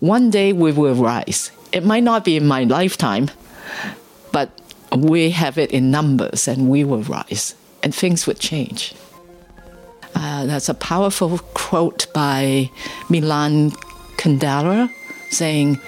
one 0.00 0.30
day 0.30 0.52
we 0.52 0.72
will 0.72 0.94
rise. 0.94 1.50
It 1.72 1.84
might 1.84 2.02
not 2.02 2.24
be 2.24 2.36
in 2.36 2.46
my 2.46 2.64
lifetime, 2.64 3.30
but 4.32 4.50
we 4.96 5.30
have 5.30 5.58
it 5.58 5.70
in 5.70 5.90
numbers 5.90 6.48
and 6.48 6.68
we 6.68 6.84
will 6.84 7.02
rise 7.02 7.54
and 7.82 7.94
things 7.94 8.26
would 8.26 8.38
change. 8.38 8.94
Uh, 10.14 10.46
that's 10.46 10.68
a 10.68 10.74
powerful 10.74 11.38
quote 11.54 12.06
by 12.12 12.70
Milan 13.08 13.70
Kundera 14.16 14.90
saying, 15.30 15.78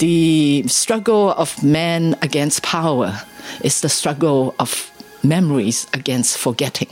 The 0.00 0.66
struggle 0.66 1.30
of 1.32 1.62
man 1.62 2.16
against 2.22 2.62
power 2.62 3.20
is 3.62 3.80
the 3.80 3.88
struggle 3.88 4.54
of 4.58 4.90
memories 5.22 5.86
against 5.92 6.38
forgetting. 6.38 6.88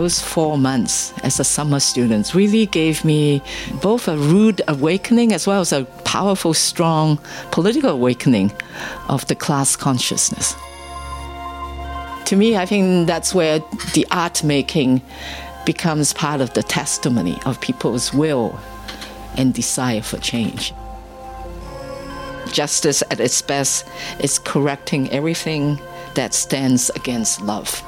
Those 0.00 0.18
four 0.18 0.56
months 0.56 1.12
as 1.24 1.38
a 1.38 1.44
summer 1.44 1.78
student 1.78 2.32
really 2.32 2.64
gave 2.64 3.04
me 3.04 3.42
both 3.82 4.08
a 4.08 4.16
rude 4.16 4.62
awakening 4.66 5.30
as 5.30 5.46
well 5.46 5.60
as 5.60 5.74
a 5.74 5.84
powerful, 6.04 6.54
strong 6.54 7.18
political 7.50 7.90
awakening 7.90 8.50
of 9.10 9.26
the 9.26 9.34
class 9.34 9.76
consciousness. 9.76 10.56
To 12.24 12.34
me, 12.34 12.56
I 12.56 12.64
think 12.64 13.08
that's 13.08 13.34
where 13.34 13.58
the 13.92 14.06
art 14.10 14.42
making 14.42 15.02
becomes 15.66 16.14
part 16.14 16.40
of 16.40 16.54
the 16.54 16.62
testimony 16.62 17.38
of 17.44 17.60
people's 17.60 18.14
will 18.14 18.58
and 19.36 19.52
desire 19.52 20.00
for 20.00 20.16
change. 20.16 20.72
Justice 22.50 23.02
at 23.10 23.20
its 23.20 23.42
best 23.42 23.86
is 24.18 24.38
correcting 24.38 25.10
everything 25.10 25.78
that 26.14 26.32
stands 26.32 26.88
against 26.96 27.42
love. 27.42 27.84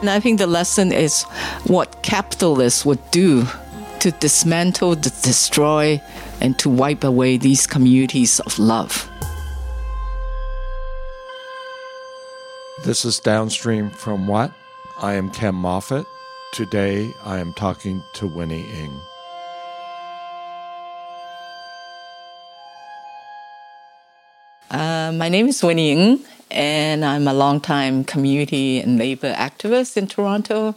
And 0.00 0.08
I 0.08 0.20
think 0.20 0.38
the 0.38 0.46
lesson 0.46 0.92
is 0.92 1.24
what 1.64 2.02
capitalists 2.02 2.84
would 2.84 3.10
do 3.10 3.46
to 3.98 4.12
dismantle, 4.12 4.94
to 4.94 5.10
destroy, 5.22 6.00
and 6.40 6.56
to 6.60 6.70
wipe 6.70 7.02
away 7.02 7.36
these 7.36 7.66
communities 7.66 8.38
of 8.40 8.56
love. 8.60 9.10
This 12.84 13.04
is 13.04 13.18
Downstream 13.18 13.90
from 13.90 14.28
What? 14.28 14.52
I 15.02 15.14
am 15.14 15.30
Ken 15.30 15.54
Moffatt. 15.54 16.06
Today 16.52 17.12
I 17.24 17.38
am 17.38 17.52
talking 17.52 18.04
to 18.14 18.28
Winnie 18.28 18.66
Ng. 18.70 19.00
Uh, 24.70 25.12
my 25.12 25.28
name 25.28 25.48
is 25.48 25.60
Winnie 25.60 25.90
Ng 25.90 26.24
and 26.50 27.04
I'm 27.04 27.28
a 27.28 27.34
longtime 27.34 28.04
community 28.04 28.80
and 28.80 28.98
labor 28.98 29.32
activist 29.34 29.96
in 29.96 30.06
Toronto, 30.06 30.74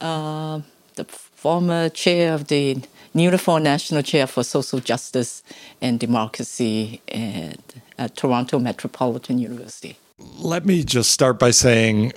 uh, 0.00 0.60
the 0.94 1.04
former 1.04 1.88
chair 1.88 2.34
of 2.34 2.48
the 2.48 2.82
Unifor 3.14 3.60
National 3.60 4.02
Chair 4.02 4.26
for 4.26 4.42
Social 4.42 4.80
Justice 4.80 5.42
and 5.80 6.00
Democracy 6.00 7.00
at, 7.08 7.58
at 7.98 8.16
Toronto 8.16 8.58
Metropolitan 8.58 9.38
University. 9.38 9.96
Let 10.38 10.64
me 10.64 10.84
just 10.84 11.10
start 11.10 11.38
by 11.38 11.50
saying 11.50 12.12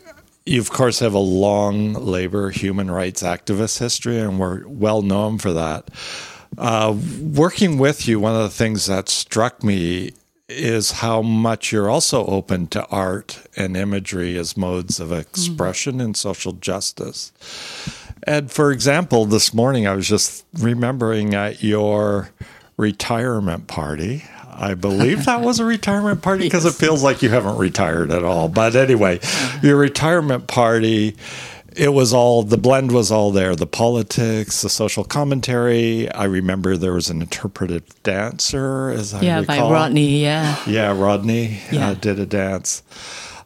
you, 0.46 0.62
of 0.62 0.70
course, 0.70 1.00
have 1.00 1.14
a 1.14 1.20
long 1.20 1.94
labor 1.94 2.52
human 2.52 2.92
rights 2.92 3.24
activist 3.24 3.80
history, 3.80 4.20
and 4.20 4.40
we're 4.40 4.66
well 4.68 5.02
known 5.02 5.40
for 5.40 5.52
that. 5.54 5.90
Uh, 6.58 6.96
working 7.22 7.78
with 7.78 8.08
you, 8.08 8.20
one 8.20 8.36
of 8.36 8.44
the 8.44 8.50
things 8.50 8.86
that 8.86 9.10
struck 9.10 9.64
me 9.64 10.14
is 10.48 10.92
how 10.92 11.22
much 11.22 11.72
you're 11.72 11.90
also 11.90 12.26
open 12.28 12.68
to 12.68 12.86
art 12.88 13.48
and 13.56 13.76
imagery 13.76 14.38
as 14.38 14.56
modes 14.56 15.00
of 15.00 15.12
expression 15.12 15.98
mm. 15.98 16.04
and 16.04 16.18
social 16.18 16.52
justice. 16.54 17.32
And 18.24 18.52
for 18.52 18.72
example, 18.72 19.26
this 19.26 19.54
morning 19.54 19.88
I 19.88 19.96
was 19.96 20.08
just 20.08 20.46
remembering 20.54 21.34
at 21.34 21.64
your 21.64 22.30
retirement 22.78 23.68
party. 23.68 24.24
I 24.58 24.74
believe 24.74 25.26
that 25.26 25.42
was 25.42 25.60
a 25.60 25.66
retirement 25.66 26.22
party 26.22 26.44
because 26.44 26.64
yes. 26.64 26.76
it 26.76 26.78
feels 26.78 27.04
like 27.04 27.22
you 27.22 27.30
haven't 27.30 27.58
retired 27.58 28.12
at 28.12 28.24
all. 28.24 28.48
But 28.48 28.76
anyway, 28.76 29.20
your 29.62 29.78
retirement 29.78 30.48
party 30.48 31.16
it 31.76 31.94
was 31.94 32.14
all 32.14 32.44
the 32.44 32.58
blend 32.58 32.92
was 32.92 33.12
all 33.12 33.32
there. 33.32 33.56
The 33.56 33.68
politics 33.68 34.62
the 34.62 34.70
social 34.70 35.04
commentary. 35.04 36.10
I 36.12 36.26
remember 36.26 36.78
there 36.78 36.94
was 36.94 37.10
an 37.10 37.22
interpretive 37.22 37.84
dancer 38.04 38.90
as 38.90 39.14
i 39.14 39.22
yeah 39.22 39.40
recall. 39.40 39.70
by 39.70 39.74
rodney 39.74 40.22
yeah. 40.22 40.58
Yeah 40.68 40.98
rodney 40.98 41.60
uh, 41.72 41.76
yeah. 41.76 41.90
Uh, 41.90 41.94
did 41.94 42.20
a 42.20 42.26
dance. 42.26 42.84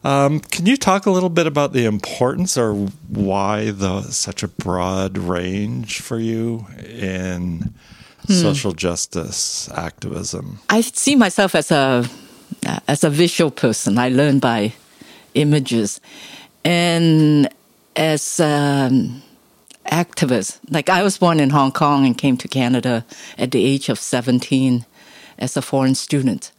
Um, 0.02 0.40
can 0.40 0.64
you 0.64 0.78
talk 0.78 1.04
a 1.04 1.10
little 1.10 1.28
bit 1.28 1.46
about 1.46 1.74
the 1.74 1.84
importance 1.84 2.56
or 2.56 2.72
why 3.08 3.70
the 3.70 4.02
such 4.02 4.42
a 4.42 4.48
broad 4.48 5.18
range 5.18 6.00
for 6.00 6.18
you 6.18 6.66
in 6.88 7.74
hmm. 8.26 8.32
social 8.32 8.72
justice 8.72 9.70
activism? 9.72 10.60
I 10.70 10.80
see 10.80 11.16
myself 11.16 11.54
as 11.54 11.70
a 11.70 12.08
as 12.88 13.04
a 13.04 13.10
visual 13.10 13.50
person. 13.50 13.98
I 13.98 14.08
learn 14.08 14.38
by 14.38 14.72
images. 15.34 16.00
And 16.64 17.48
as 17.96 18.40
um, 18.40 19.22
activists. 19.86 20.58
Like 20.70 20.88
I 20.88 21.02
was 21.02 21.18
born 21.18 21.40
in 21.40 21.50
Hong 21.50 21.72
Kong 21.72 22.06
and 22.06 22.16
came 22.16 22.36
to 22.38 22.48
Canada 22.48 23.04
at 23.38 23.50
the 23.50 23.64
age 23.64 23.88
of 23.88 23.98
17 23.98 24.84
as 25.38 25.56
a 25.56 25.62
foreign 25.62 25.94
student. 25.94 26.52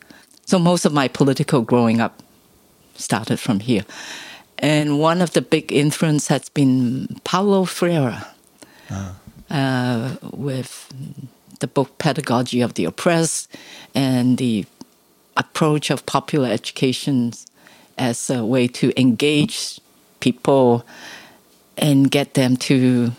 So 0.46 0.59
most 0.59 0.86
of 0.86 0.94
my 0.94 1.08
political 1.08 1.62
growing 1.62 2.02
up 2.02 2.22
started 2.96 3.40
from 3.40 3.59
here. 3.59 3.86
And 4.59 5.00
one 5.00 5.22
of 5.22 5.34
the 5.34 5.41
big 5.41 5.72
influence 5.72 6.28
has 6.28 6.50
been 6.50 7.20
Paulo 7.24 7.66
Freire 7.66 8.25
uh-huh. 8.90 9.14
uh, 9.50 10.16
with 10.31 10.94
the 11.59 11.68
book 11.68 11.97
Pedagogy 11.97 12.62
of 12.62 12.75
the 12.75 12.86
Oppressed 12.86 13.56
and 13.96 14.38
the 14.38 14.66
approach 15.38 15.90
of 15.90 16.06
popular 16.06 16.50
education 16.50 17.34
as 17.97 18.30
a 18.30 18.46
way 18.46 18.68
to 18.68 18.91
engage 19.00 19.80
people 20.20 20.86
and 21.81 22.09
get 22.09 22.36
them 22.36 22.56
to 22.56 23.12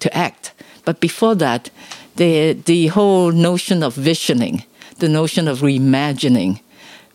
to 0.00 0.16
act. 0.16 0.52
But 0.84 1.00
before 1.00 1.34
that, 1.36 1.70
the 2.16 2.54
the 2.54 2.88
whole 2.88 3.30
notion 3.30 3.82
of 3.82 3.94
visioning, 3.94 4.64
the 4.98 5.08
notion 5.08 5.46
of 5.46 5.60
reimagining, 5.60 6.60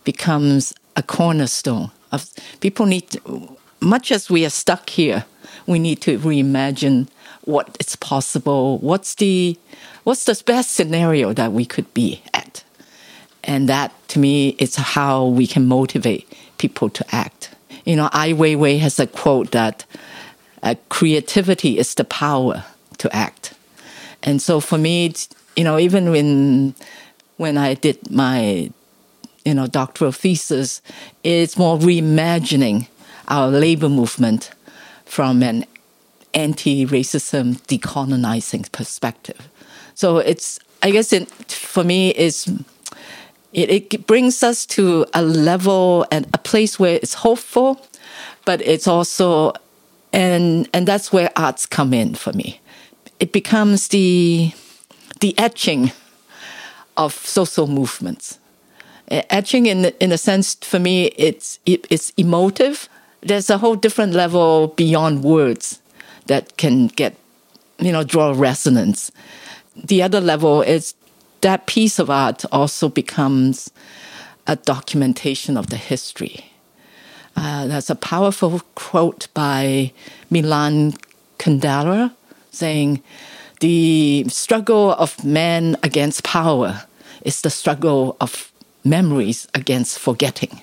becomes 0.03 0.73
a 0.95 1.03
cornerstone 1.03 1.91
of 2.11 2.29
people 2.61 2.85
need. 2.85 3.09
To, 3.11 3.57
much 3.81 4.11
as 4.11 4.29
we 4.29 4.45
are 4.45 4.49
stuck 4.49 4.89
here, 4.89 5.25
we 5.67 5.79
need 5.79 6.01
to 6.01 6.17
reimagine 6.19 7.07
what 7.43 7.75
is 7.79 7.95
possible. 7.95 8.77
What's 8.79 9.15
the 9.15 9.57
what's 10.03 10.25
the 10.25 10.41
best 10.45 10.71
scenario 10.71 11.33
that 11.33 11.51
we 11.51 11.65
could 11.65 11.91
be 11.93 12.21
at, 12.33 12.63
and 13.43 13.67
that 13.69 13.91
to 14.09 14.19
me 14.19 14.49
is 14.59 14.75
how 14.75 15.25
we 15.25 15.47
can 15.47 15.65
motivate 15.65 16.31
people 16.57 16.89
to 16.89 17.05
act. 17.13 17.51
You 17.85 17.95
know, 17.95 18.09
Ai 18.13 18.33
Weiwei 18.33 18.79
has 18.79 18.99
a 18.99 19.07
quote 19.07 19.51
that 19.51 19.85
uh, 20.65 20.75
creativity 20.89 21.77
is 21.77 21.95
the 21.95 22.03
power 22.03 22.65
to 22.97 23.15
act. 23.15 23.53
And 24.23 24.41
so 24.41 24.59
for 24.59 24.77
me, 24.77 25.13
you 25.55 25.63
know, 25.63 25.77
even 25.79 26.11
when 26.11 26.75
when 27.37 27.57
I 27.57 27.75
did 27.75 28.11
my 28.11 28.71
you 29.45 29.53
know 29.53 29.67
doctoral 29.67 30.11
thesis, 30.11 30.81
it's 31.23 31.57
more 31.57 31.77
reimagining 31.77 32.87
our 33.27 33.49
labor 33.49 33.89
movement 33.89 34.51
from 35.05 35.43
an 35.43 35.65
anti-racism 36.33 37.55
decolonizing 37.67 38.71
perspective. 38.71 39.47
So 39.93 40.17
it's 40.17 40.59
I 40.81 40.91
guess 40.91 41.13
it, 41.13 41.31
for 41.49 41.83
me 41.83 42.09
is 42.09 42.47
it, 43.53 43.69
it 43.69 44.07
brings 44.07 44.43
us 44.43 44.65
to 44.65 45.05
a 45.13 45.21
level 45.21 46.05
and 46.11 46.27
a 46.33 46.37
place 46.37 46.77
where 46.77 46.99
it's 47.01 47.13
hopeful, 47.13 47.79
but 48.43 48.61
it's 48.61 48.87
also 48.87 49.53
and 50.15 50.69
and 50.73 50.87
that's 50.87 51.11
where 51.11 51.29
arts 51.35 51.65
come 51.65 51.93
in 51.93 52.15
for 52.15 52.33
me. 52.33 52.61
It 53.19 53.31
becomes 53.31 53.89
the 53.89 54.53
the 55.19 55.37
etching 55.37 55.91
of 56.97 57.13
social 57.13 57.67
movements. 57.67 58.39
Etching, 59.09 59.67
in 59.67 59.85
in 59.99 60.11
a 60.11 60.17
sense, 60.17 60.55
for 60.55 60.79
me, 60.79 61.07
it's 61.17 61.59
it, 61.65 61.85
it's 61.89 62.11
emotive. 62.17 62.89
There's 63.21 63.49
a 63.49 63.57
whole 63.57 63.75
different 63.75 64.13
level 64.13 64.69
beyond 64.69 65.23
words 65.23 65.81
that 66.27 66.57
can 66.57 66.87
get, 66.87 67.15
you 67.79 67.91
know, 67.91 68.03
draw 68.03 68.33
resonance. 68.35 69.11
The 69.75 70.01
other 70.01 70.21
level 70.21 70.61
is 70.61 70.95
that 71.41 71.67
piece 71.67 71.99
of 71.99 72.09
art 72.09 72.45
also 72.51 72.87
becomes 72.87 73.69
a 74.47 74.55
documentation 74.55 75.57
of 75.57 75.67
the 75.67 75.77
history 75.77 76.54
uh, 77.35 77.67
that's 77.67 77.89
a 77.89 77.95
powerful 77.95 78.61
quote 78.75 79.27
by 79.33 79.91
Milan 80.29 80.93
Kundera 81.37 82.11
saying, 82.51 83.03
The 83.59 84.25
struggle 84.29 84.93
of 84.93 85.23
man 85.23 85.77
against 85.83 86.23
power 86.23 86.83
is 87.23 87.41
the 87.41 87.49
struggle 87.49 88.15
of 88.21 88.51
memories 88.83 89.47
against 89.53 89.99
forgetting. 89.99 90.61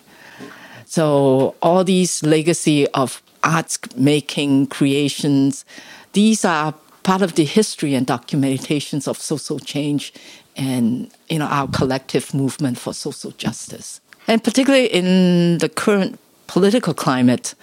So 0.87 1.55
all 1.63 1.85
these 1.85 2.23
legacy 2.23 2.87
of 2.89 3.23
arts 3.43 3.79
making 3.97 4.69
creations, 4.69 5.65
these 6.13 6.45
are 6.45 6.75
part 7.03 7.23
of 7.23 7.35
the 7.35 7.45
history 7.45 7.95
and 7.95 8.07
documentations 8.07 9.09
of 9.09 9.19
social 9.19 9.59
change 9.59 10.13
and 10.55 11.11
you 11.29 11.39
know 11.39 11.47
our 11.47 11.67
collective 11.69 12.35
movement 12.35 12.79
for 12.79 12.93
social 12.93 13.33
justice. 13.33 14.01
And 14.29 14.45
particularly 14.45 14.87
in 14.87 15.59
the 15.59 15.69
current 15.69 16.19
political 16.53 16.93
climate 16.93 17.55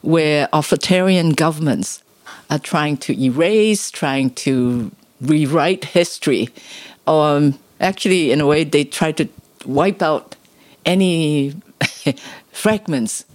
where 0.00 0.48
authoritarian 0.54 1.32
governments 1.32 2.02
are 2.48 2.58
trying 2.58 2.96
to 2.96 3.12
erase, 3.22 3.90
trying 3.90 4.30
to 4.30 4.90
rewrite 5.20 5.84
history. 5.84 6.48
Um, 7.06 7.58
actually, 7.78 8.32
in 8.32 8.40
a 8.40 8.46
way, 8.46 8.64
they 8.64 8.84
try 8.84 9.12
to 9.12 9.28
wipe 9.66 10.00
out 10.00 10.34
any 10.86 11.56
fragments 12.50 13.26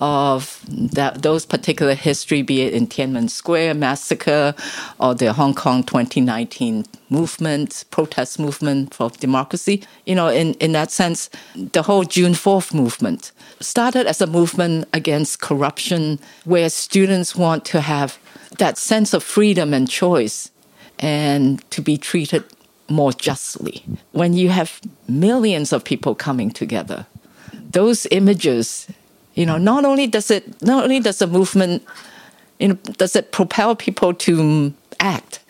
of 0.00 0.62
that, 0.68 1.22
those 1.22 1.46
particular 1.46 1.94
history, 1.94 2.42
be 2.42 2.62
it 2.62 2.74
in 2.74 2.86
Tiananmen 2.86 3.30
Square 3.30 3.74
massacre 3.74 4.54
or 5.00 5.14
the 5.14 5.32
Hong 5.32 5.54
Kong 5.54 5.82
2019 5.82 6.84
movement, 7.08 7.84
protest 7.90 8.38
movement 8.38 8.92
for 8.92 9.10
democracy. 9.10 9.82
You 10.04 10.14
know, 10.14 10.28
in, 10.28 10.54
in 10.54 10.72
that 10.72 10.90
sense, 10.90 11.30
the 11.54 11.82
whole 11.82 12.04
June 12.04 12.32
4th 12.32 12.74
movement 12.74 13.32
started 13.60 14.06
as 14.06 14.20
a 14.20 14.26
movement 14.26 14.86
against 14.92 15.40
corruption 15.40 16.18
where 16.44 16.68
students 16.68 17.34
want 17.34 17.64
to 17.66 17.80
have 17.80 18.18
that 18.58 18.78
sense 18.78 19.14
of 19.14 19.22
freedom 19.22 19.72
and 19.72 19.88
choice 19.88 20.50
and 20.98 21.68
to 21.70 21.80
be 21.80 21.96
treated 21.96 22.44
more 22.88 23.12
justly. 23.12 23.82
When 24.12 24.34
you 24.34 24.50
have 24.50 24.80
millions 25.08 25.72
of 25.72 25.84
people 25.84 26.14
coming 26.14 26.50
together, 26.50 27.06
those 27.52 28.06
images, 28.10 28.86
you 29.36 29.46
know, 29.46 29.58
not 29.58 29.84
only 29.84 30.06
does 30.06 30.30
it, 30.30 30.60
not 30.62 30.82
only 30.82 30.98
does 30.98 31.20
the 31.20 31.26
movement, 31.26 31.84
you 32.58 32.68
know, 32.68 32.74
does 32.96 33.14
it 33.14 33.30
propel 33.30 33.76
people 33.76 34.12
to 34.14 34.72
act, 34.98 35.40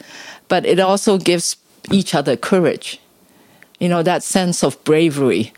but 0.48 0.66
it 0.66 0.80
also 0.80 1.16
gives 1.16 1.56
each 1.90 2.14
other 2.14 2.36
courage. 2.36 3.00
You 3.78 3.88
know, 3.88 4.02
that 4.02 4.22
sense 4.22 4.64
of 4.64 4.82
bravery 4.84 5.52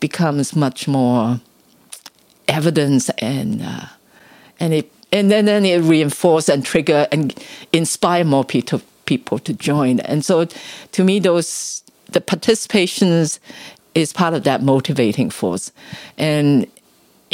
becomes 0.00 0.54
much 0.54 0.86
more 0.86 1.40
evidence 2.46 3.10
and 3.18 3.62
uh, 3.62 3.86
and 4.60 4.72
it 4.72 4.90
and 5.10 5.30
then, 5.30 5.44
then 5.44 5.64
it 5.64 5.78
reinforce 5.78 6.48
and 6.48 6.64
trigger 6.64 7.06
and 7.10 7.34
inspire 7.72 8.24
more 8.24 8.44
people 8.44 8.82
people 9.06 9.38
to 9.40 9.52
join. 9.52 10.00
And 10.00 10.24
so, 10.24 10.46
to 10.92 11.04
me, 11.04 11.18
those 11.18 11.82
the 12.10 12.20
participations 12.20 13.40
is 13.94 14.12
part 14.12 14.34
of 14.34 14.44
that 14.44 14.62
motivating 14.62 15.30
force. 15.30 15.72
And 16.18 16.66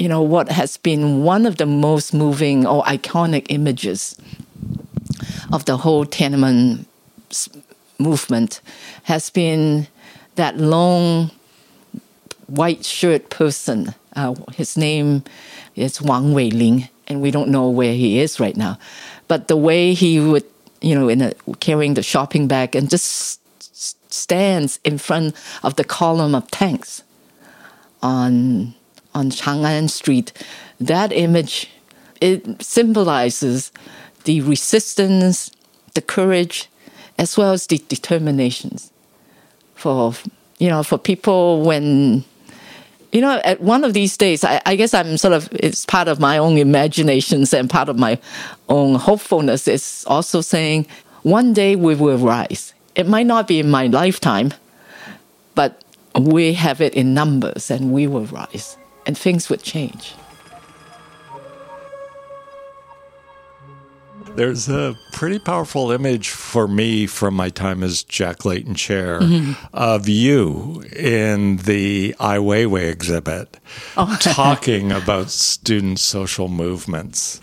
you 0.01 0.09
know 0.09 0.23
what 0.23 0.51
has 0.51 0.79
been 0.79 1.23
one 1.25 1.45
of 1.45 1.59
the 1.59 1.67
most 1.67 2.15
moving 2.15 2.67
or 2.67 2.83
iconic 2.85 3.47
images 3.51 4.17
of 5.53 5.67
the 5.67 5.77
whole 5.77 6.07
Tiananmen 6.07 6.87
movement 7.99 8.63
has 9.05 9.29
been 9.29 9.87
that 10.37 10.57
long 10.57 11.31
white 12.47 12.83
shirt 12.83 13.29
person. 13.29 13.95
Uh, 14.17 14.35
his 14.55 14.79
name 14.79 15.23
is 15.77 16.01
Wang 16.01 16.33
Weilin 16.33 16.89
and 17.07 17.21
we 17.21 17.31
don't 17.31 17.51
know 17.51 17.69
where 17.69 17.93
he 17.93 18.21
is 18.21 18.41
right 18.41 18.57
now. 18.57 18.79
But 19.29 19.49
the 19.49 19.57
way 19.57 19.93
he 19.93 20.19
would, 20.19 20.47
you 20.81 20.95
know, 20.95 21.11
in 21.11 21.21
a, 21.21 21.35
carrying 21.61 21.93
the 21.93 22.03
shopping 22.03 22.49
bag 22.49 22.75
and 22.75 22.89
just 22.89 23.39
stands 24.11 24.81
in 24.83 24.97
front 24.97 25.37
of 25.63 25.77
the 25.77 25.85
column 25.85 26.35
of 26.35 26.51
tanks 26.51 27.03
on 28.03 28.75
on 29.15 29.31
Chang'an 29.31 29.89
Street, 29.89 30.33
that 30.81 31.13
image 31.13 31.71
it 32.21 32.63
symbolizes 32.63 33.73
the 34.25 34.41
resistance, 34.43 35.51
the 35.95 36.03
courage, 36.03 36.69
as 37.19 37.37
well 37.37 37.53
as 37.53 37.67
the 37.67 37.79
determinations 37.89 38.93
for 39.75 40.15
you 40.59 40.69
know 40.69 40.83
for 40.83 40.99
people 40.99 41.63
when 41.63 42.25
you 43.13 43.21
know, 43.21 43.41
at 43.45 43.61
one 43.61 43.83
of 43.83 43.93
these 43.93 44.17
days, 44.17 44.45
I, 44.45 44.63
I, 44.65 44.77
guess 44.77 44.95
I'm 44.95 45.17
sort 45.17 45.35
of, 45.35 45.49
it's 45.53 45.85
part 45.85 46.07
of 46.07 46.21
my 46.21 46.39
own 46.39 46.57
imaginations 46.59 47.53
and 47.53 47.69
part 47.69 47.89
of 47.89 47.99
my 47.99 48.21
own 48.69 48.95
hopefulness 48.95 49.67
is 49.67 50.05
also 50.07 50.41
saying, 50.41 50.87
one 51.23 51.53
day 51.53 51.75
we 51.75 51.97
will 51.97 52.19
rise. 52.19 52.73
It 52.95 53.09
might 53.09 53.27
not 53.27 53.49
be 53.49 53.59
in 53.59 53.69
my 53.69 53.89
lifetime, 53.89 54.55
but 55.57 55.83
we 56.17 56.53
have 56.53 56.81
it 56.81 56.95
in 56.95 57.13
numbers 57.13 57.69
and 57.69 57.93
we 57.93 58.07
will 58.07 58.27
rise 58.27 58.77
and 59.11 59.19
things 59.19 59.51
would 59.51 59.61
change. 59.61 60.15
There's 64.37 64.69
a 64.69 64.97
pretty 65.13 65.41
powerful 65.41 65.91
image 65.91 66.29
for 66.29 66.69
me 66.69 67.09
from 67.09 67.35
my 67.35 67.49
time 67.49 67.83
as 67.83 68.05
Jack 68.05 68.45
Layton 68.45 68.77
Chair 68.77 69.19
mm-hmm. 69.19 69.55
of 69.75 70.09
you 70.09 70.85
in 70.95 71.57
the 71.57 72.15
Ai 72.21 72.37
Weiwei 72.37 72.89
exhibit 72.89 73.59
oh. 73.97 74.17
talking 74.21 74.93
about 74.93 75.31
student 75.31 75.99
social 75.99 76.47
movements. 76.47 77.41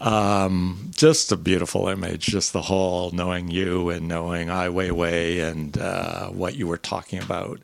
Um, 0.00 0.92
just 0.94 1.32
a 1.32 1.36
beautiful 1.36 1.88
image, 1.88 2.26
just 2.26 2.52
the 2.52 2.62
whole 2.62 3.10
knowing 3.10 3.50
you 3.50 3.88
and 3.90 4.06
knowing 4.06 4.48
Ai 4.48 4.68
Weiwei 4.68 5.42
and 5.42 5.76
uh, 5.76 6.28
what 6.28 6.54
you 6.54 6.68
were 6.68 6.78
talking 6.78 7.20
about. 7.20 7.58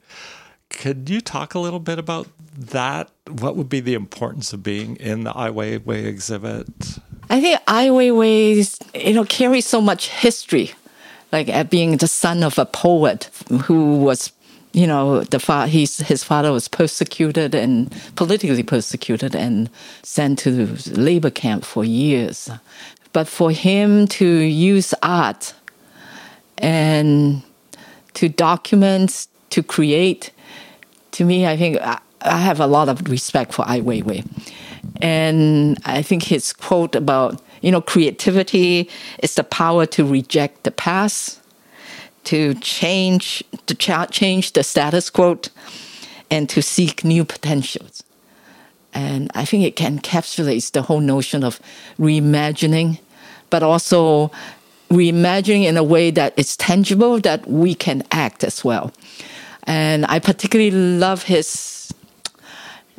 Could 0.71 1.11
you 1.11 1.21
talk 1.21 1.55
a 1.55 1.59
little 1.59 1.81
bit 1.81 1.99
about 1.99 2.27
that? 2.57 3.11
What 3.29 3.57
would 3.57 3.69
be 3.69 3.81
the 3.81 3.95
importance 3.95 4.53
of 4.53 4.63
being 4.63 4.97
in 4.97 5.25
the 5.25 5.37
Ai 5.37 5.51
Weiwei 5.51 6.07
exhibit? 6.07 6.67
I 7.29 7.41
think 7.41 7.61
Ai 7.69 7.89
Weiwei, 7.89 9.07
you 9.07 9.15
know, 9.15 9.25
carries 9.25 9.67
so 9.67 9.81
much 9.81 10.09
history, 10.09 10.73
like 11.33 11.71
being 11.71 11.99
the 11.99 12.09
son 12.09 12.43
of 12.43 12.59
a 12.59 12.67
poet 12.67 13.31
who 13.65 13.99
was, 13.99 14.33
you 14.73 14.87
know, 14.87 15.23
the 15.23 15.39
fa- 15.39 15.67
he's, 15.67 15.99
his 15.99 16.25
father 16.25 16.51
was 16.51 16.67
persecuted 16.67 17.55
and 17.55 17.95
politically 18.17 18.63
persecuted 18.63 19.35
and 19.37 19.71
sent 20.03 20.39
to 20.41 20.77
labor 20.93 21.31
camp 21.31 21.65
for 21.65 21.85
years. 21.85 22.51
But 23.13 23.29
for 23.29 23.51
him 23.51 24.07
to 24.09 24.27
use 24.27 24.95
art 25.03 25.53
and 26.59 27.43
to 28.15 28.29
document, 28.29 29.27
to 29.51 29.63
create, 29.63 30.31
to 31.13 31.25
me, 31.25 31.47
I 31.47 31.57
think 31.57 31.79
I, 31.81 32.01
I 32.23 32.39
have 32.39 32.61
a 32.61 32.67
lot 32.67 32.89
of 32.89 33.09
respect 33.09 33.53
for 33.53 33.65
Ai 33.69 33.81
Weiwei. 33.81 34.27
And 35.03 35.79
I 35.85 36.03
think 36.03 36.25
his 36.25 36.53
quote 36.53 36.95
about, 36.95 37.41
you 37.61 37.71
know, 37.71 37.81
creativity 37.81 38.89
is 39.23 39.35
the 39.35 39.45
power 39.45 39.87
to 39.87 40.05
reject 40.05 40.65
the 40.65 40.71
past, 40.71 41.41
to 42.25 42.55
change, 42.55 43.43
to 43.67 43.75
change 43.75 44.53
the 44.53 44.63
status 44.63 45.11
quo, 45.11 45.39
and 46.31 46.49
to 46.49 46.63
seek 46.63 47.05
new 47.05 47.25
potentials. 47.25 48.03
And 48.93 49.31
I 49.35 49.45
think 49.45 49.65
it 49.65 49.77
encapsulates 49.77 50.73
the 50.73 50.83
whole 50.83 51.01
notion 51.01 51.45
of 51.45 51.61
reimagining, 51.99 52.99
but 53.49 53.63
also 53.63 54.31
reimagining 54.91 55.65
in 55.65 55.77
a 55.77 55.85
way 55.85 56.11
that 56.11 56.35
is 56.37 56.57
tangible, 56.57 57.21
that 57.21 57.49
we 57.49 57.75
can 57.75 58.03
act 58.11 58.43
as 58.43 58.65
well. 58.65 58.93
And 59.71 60.05
I 60.07 60.19
particularly 60.19 60.73
love 60.73 61.23
his 61.23 61.95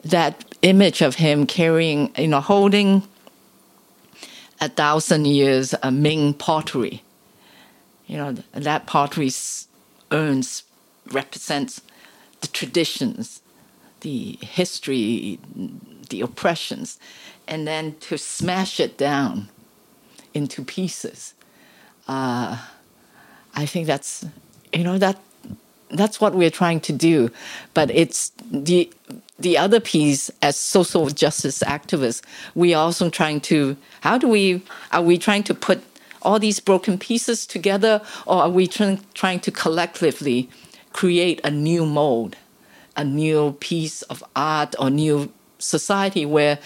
that 0.06 0.46
image 0.62 1.02
of 1.02 1.16
him 1.16 1.46
carrying, 1.46 2.14
you 2.18 2.30
know, 2.30 2.40
holding 2.40 3.04
a 4.62 4.70
thousand 4.70 5.26
years 5.26 5.74
of 5.74 5.94
Ming 5.94 6.34
pottery. 6.34 7.04
You 8.08 8.16
know, 8.16 8.32
that 8.54 8.86
pottery 8.88 9.32
earns, 10.12 10.64
represents 11.12 11.82
the 12.40 12.48
traditions, 12.48 13.42
the 14.00 14.38
history, 14.40 15.40
the 16.08 16.22
oppressions, 16.22 17.00
and 17.50 17.68
then 17.68 17.98
to 18.00 18.18
smash 18.18 18.80
it 18.80 18.98
down 18.98 19.50
into 20.34 20.64
pieces. 20.64 21.34
Uh, 22.08 22.60
I 23.54 23.66
think 23.66 23.88
that's, 23.88 24.26
you 24.72 24.86
know, 24.86 24.98
that 24.98 25.20
that's 25.94 26.22
what 26.22 26.34
we're 26.34 26.52
trying 26.52 26.80
to 26.82 26.94
do. 26.94 27.30
But 27.74 27.92
it's 27.92 28.32
the 28.50 28.92
the 29.40 29.58
other 29.58 29.80
piece 29.80 30.30
as 30.42 30.56
social 30.56 31.08
justice 31.08 31.64
activists, 31.64 32.22
we 32.54 32.74
are 32.74 32.84
also 32.86 33.10
trying 33.10 33.42
to 33.42 33.76
how 34.02 34.18
do 34.18 34.28
we 34.28 34.62
are 34.92 35.02
we 35.02 35.18
trying 35.18 35.44
to 35.44 35.54
put 35.54 35.82
all 36.22 36.40
these 36.40 36.60
broken 36.60 36.98
pieces 36.98 37.46
together 37.48 38.02
or 38.28 38.44
are 38.44 38.50
we 38.50 38.68
trying, 38.68 39.00
trying 39.14 39.40
to 39.40 39.52
collectively 39.52 40.50
create 40.94 41.42
a 41.44 41.50
new 41.50 41.86
mold, 41.86 42.36
a 42.96 43.04
new 43.04 43.54
piece 43.54 44.04
of 44.04 44.24
art 44.36 44.76
or 44.78 44.90
new 44.90 45.32
society 45.58 46.26
where 46.26 46.60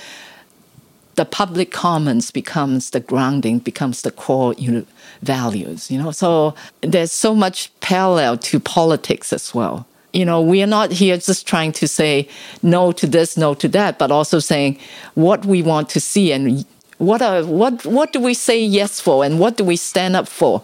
the 1.15 1.25
public 1.25 1.72
commons 1.72 2.31
becomes 2.31 2.89
the 2.91 3.00
grounding, 3.00 3.60
becomes 3.60 4.01
the 4.01 4.12
core 4.12 4.53
you 4.53 4.72
know, 4.72 4.86
values. 5.22 5.89
You 5.89 6.01
know, 6.01 6.12
so 6.12 6.55
there's 6.81 7.12
so 7.12 7.34
much 7.34 7.72
parallel 7.79 8.38
to 8.38 8.60
politics 8.60 9.31
as 9.34 9.53
well 9.53 9.86
you 10.15 10.24
know, 10.24 10.41
we 10.41 10.63
are 10.63 10.67
not 10.67 10.93
here 10.93 11.17
just 11.17 11.45
trying 11.45 11.74
to 11.74 11.89
say 11.89 12.29
no 12.63 12.93
to 12.93 13.05
this, 13.05 13.36
no 13.36 13.53
to 13.55 13.67
that, 13.67 14.00
but 14.00 14.12
also 14.12 14.39
saying 14.39 14.79
what 15.13 15.45
we 15.45 15.62
want 15.62 15.89
to 15.89 16.00
see 16.00 16.31
and 16.31 16.65
what 16.98 17.22
are 17.22 17.43
what 17.43 17.86
what 17.86 18.13
do 18.13 18.22
we 18.22 18.34
say 18.34 18.57
yes 18.63 19.01
for 19.01 19.25
and 19.25 19.39
what 19.41 19.57
do 19.57 19.65
we 19.65 19.75
stand 19.75 20.15
up 20.15 20.29
for 20.29 20.63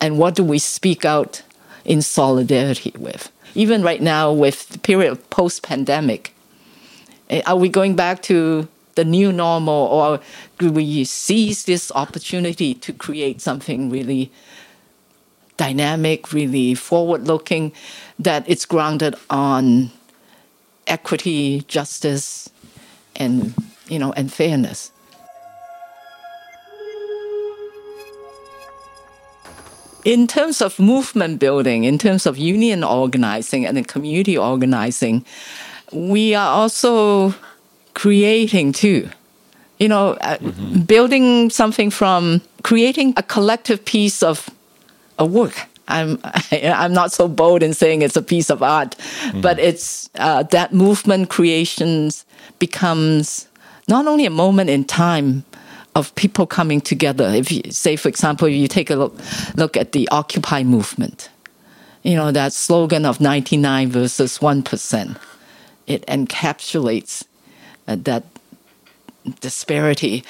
and 0.00 0.16
what 0.16 0.36
do 0.36 0.44
we 0.44 0.60
speak 0.60 1.04
out 1.04 1.42
in 1.84 2.00
solidarity 2.00 2.92
with. 2.96 3.32
Even 3.56 3.82
right 3.82 4.00
now 4.00 4.32
with 4.32 4.68
the 4.68 4.78
period 4.78 5.10
of 5.10 5.30
post 5.30 5.64
pandemic, 5.64 6.32
eh, 7.30 7.42
are 7.46 7.56
we 7.56 7.68
going 7.68 7.96
back 7.96 8.22
to 8.22 8.68
the 8.94 9.04
new 9.04 9.32
normal 9.32 9.74
or 9.74 10.20
do 10.58 10.70
we 10.70 11.04
seize 11.04 11.64
this 11.64 11.90
opportunity 11.94 12.74
to 12.74 12.92
create 12.92 13.40
something 13.40 13.90
really 13.90 14.30
dynamic, 15.56 16.32
really 16.32 16.74
forward 16.74 17.26
looking, 17.26 17.72
that 18.18 18.44
it's 18.48 18.64
grounded 18.64 19.14
on 19.30 19.90
equity, 20.86 21.62
justice, 21.68 22.50
and 23.16 23.54
you 23.88 23.98
know, 23.98 24.12
and 24.12 24.32
fairness. 24.32 24.90
In 30.04 30.26
terms 30.26 30.60
of 30.60 30.78
movement 30.78 31.38
building, 31.40 31.84
in 31.84 31.96
terms 31.96 32.26
of 32.26 32.36
union 32.36 32.84
organizing 32.84 33.64
and 33.64 33.88
community 33.88 34.36
organizing, 34.36 35.24
we 35.92 36.34
are 36.34 36.50
also 36.50 37.34
creating 37.94 38.72
too. 38.72 39.08
You 39.78 39.88
know, 39.88 40.16
mm-hmm. 40.20 40.82
building 40.82 41.50
something 41.50 41.90
from 41.90 42.42
creating 42.62 43.14
a 43.16 43.22
collective 43.22 43.84
piece 43.84 44.22
of 44.22 44.48
a 45.18 45.26
work. 45.26 45.66
I'm 45.88 46.18
I'm 46.52 46.92
not 46.92 47.12
so 47.12 47.28
bold 47.28 47.62
in 47.62 47.74
saying 47.74 48.02
it's 48.02 48.16
a 48.16 48.22
piece 48.22 48.50
of 48.50 48.62
art, 48.62 48.96
mm. 48.96 49.42
but 49.42 49.58
it's 49.58 50.10
uh, 50.16 50.44
that 50.44 50.72
movement 50.72 51.30
creations 51.30 52.24
becomes 52.58 53.48
not 53.88 54.06
only 54.06 54.26
a 54.26 54.30
moment 54.30 54.70
in 54.70 54.84
time 54.84 55.44
of 55.94 56.14
people 56.14 56.46
coming 56.46 56.80
together. 56.80 57.26
If 57.28 57.52
you 57.52 57.62
say, 57.70 57.96
for 57.96 58.08
example, 58.08 58.48
you 58.48 58.68
take 58.68 58.90
a 58.90 58.96
look 58.96 59.18
look 59.56 59.76
at 59.76 59.92
the 59.92 60.08
Occupy 60.10 60.62
movement, 60.62 61.28
you 62.02 62.16
know 62.16 62.32
that 62.32 62.52
slogan 62.52 63.04
of 63.04 63.20
ninety 63.20 63.56
nine 63.56 63.90
versus 63.90 64.40
one 64.40 64.62
percent, 64.62 65.18
it 65.86 66.06
encapsulates 66.06 67.24
that 67.86 68.24
disparity, 69.40 70.24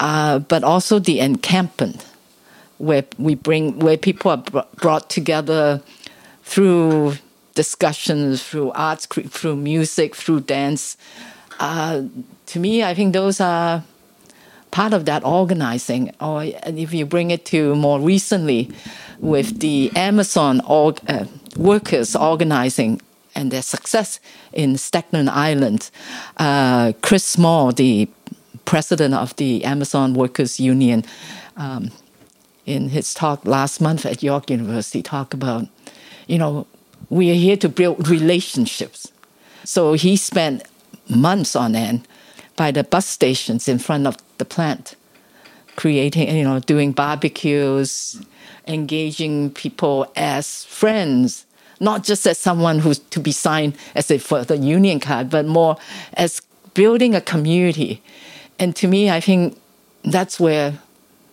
uh, 0.00 0.38
but 0.38 0.64
also 0.64 0.98
the 0.98 1.20
encampment 1.20 2.04
where 2.78 3.04
we 3.18 3.34
bring 3.34 3.78
where 3.78 3.96
people 3.96 4.30
are 4.30 4.66
brought 4.76 5.08
together 5.08 5.80
through 6.42 7.14
discussions, 7.54 8.42
through 8.42 8.70
arts, 8.72 9.06
through 9.06 9.56
music, 9.56 10.14
through 10.14 10.40
dance. 10.40 10.96
Uh, 11.60 12.02
to 12.46 12.58
me, 12.58 12.82
I 12.82 12.94
think 12.94 13.12
those 13.12 13.40
are 13.40 13.84
part 14.70 14.92
of 14.92 15.04
that 15.04 15.24
organizing. 15.24 16.12
Or 16.20 16.44
if 16.44 16.92
you 16.92 17.06
bring 17.06 17.30
it 17.30 17.44
to 17.46 17.74
more 17.76 18.00
recently, 18.00 18.72
with 19.20 19.60
the 19.60 19.90
Amazon 19.94 20.60
org, 20.66 21.00
uh, 21.08 21.24
workers 21.56 22.16
organizing 22.16 23.00
and 23.34 23.50
their 23.50 23.62
success 23.62 24.20
in 24.52 24.76
Staten 24.76 25.28
Island, 25.28 25.90
uh, 26.36 26.92
Chris 27.02 27.24
Smalls, 27.24 27.74
the 27.74 28.08
president 28.64 29.14
of 29.14 29.34
the 29.36 29.64
Amazon 29.64 30.14
Workers 30.14 30.60
Union, 30.60 31.04
um, 31.56 31.90
in 32.66 32.88
his 32.88 33.12
talk 33.12 33.44
last 33.44 33.80
month 33.80 34.06
at 34.06 34.22
York 34.22 34.50
University 34.50 35.02
talk 35.02 35.34
about, 35.34 35.66
you 36.26 36.38
know, 36.38 36.66
we 37.10 37.30
are 37.30 37.34
here 37.34 37.56
to 37.58 37.68
build 37.68 38.08
relationships. 38.08 39.12
So 39.64 39.92
he 39.92 40.16
spent 40.16 40.62
months 41.08 41.54
on 41.54 41.74
end 41.74 42.08
by 42.56 42.70
the 42.70 42.84
bus 42.84 43.06
stations 43.06 43.68
in 43.68 43.78
front 43.78 44.06
of 44.06 44.16
the 44.38 44.44
plant, 44.44 44.96
creating, 45.76 46.34
you 46.34 46.44
know, 46.44 46.60
doing 46.60 46.92
barbecues, 46.92 48.22
engaging 48.66 49.50
people 49.50 50.10
as 50.16 50.64
friends, 50.64 51.44
not 51.80 52.04
just 52.04 52.26
as 52.26 52.38
someone 52.38 52.78
who's 52.78 52.98
to 52.98 53.20
be 53.20 53.32
signed 53.32 53.76
as 53.94 54.10
a 54.10 54.18
for 54.18 54.44
the 54.44 54.56
union 54.56 55.00
card, 55.00 55.30
but 55.30 55.46
more 55.46 55.76
as 56.14 56.40
building 56.74 57.14
a 57.14 57.20
community. 57.20 58.02
And 58.58 58.74
to 58.76 58.88
me, 58.88 59.10
I 59.10 59.20
think 59.20 59.58
that's 60.02 60.38
where 60.38 60.78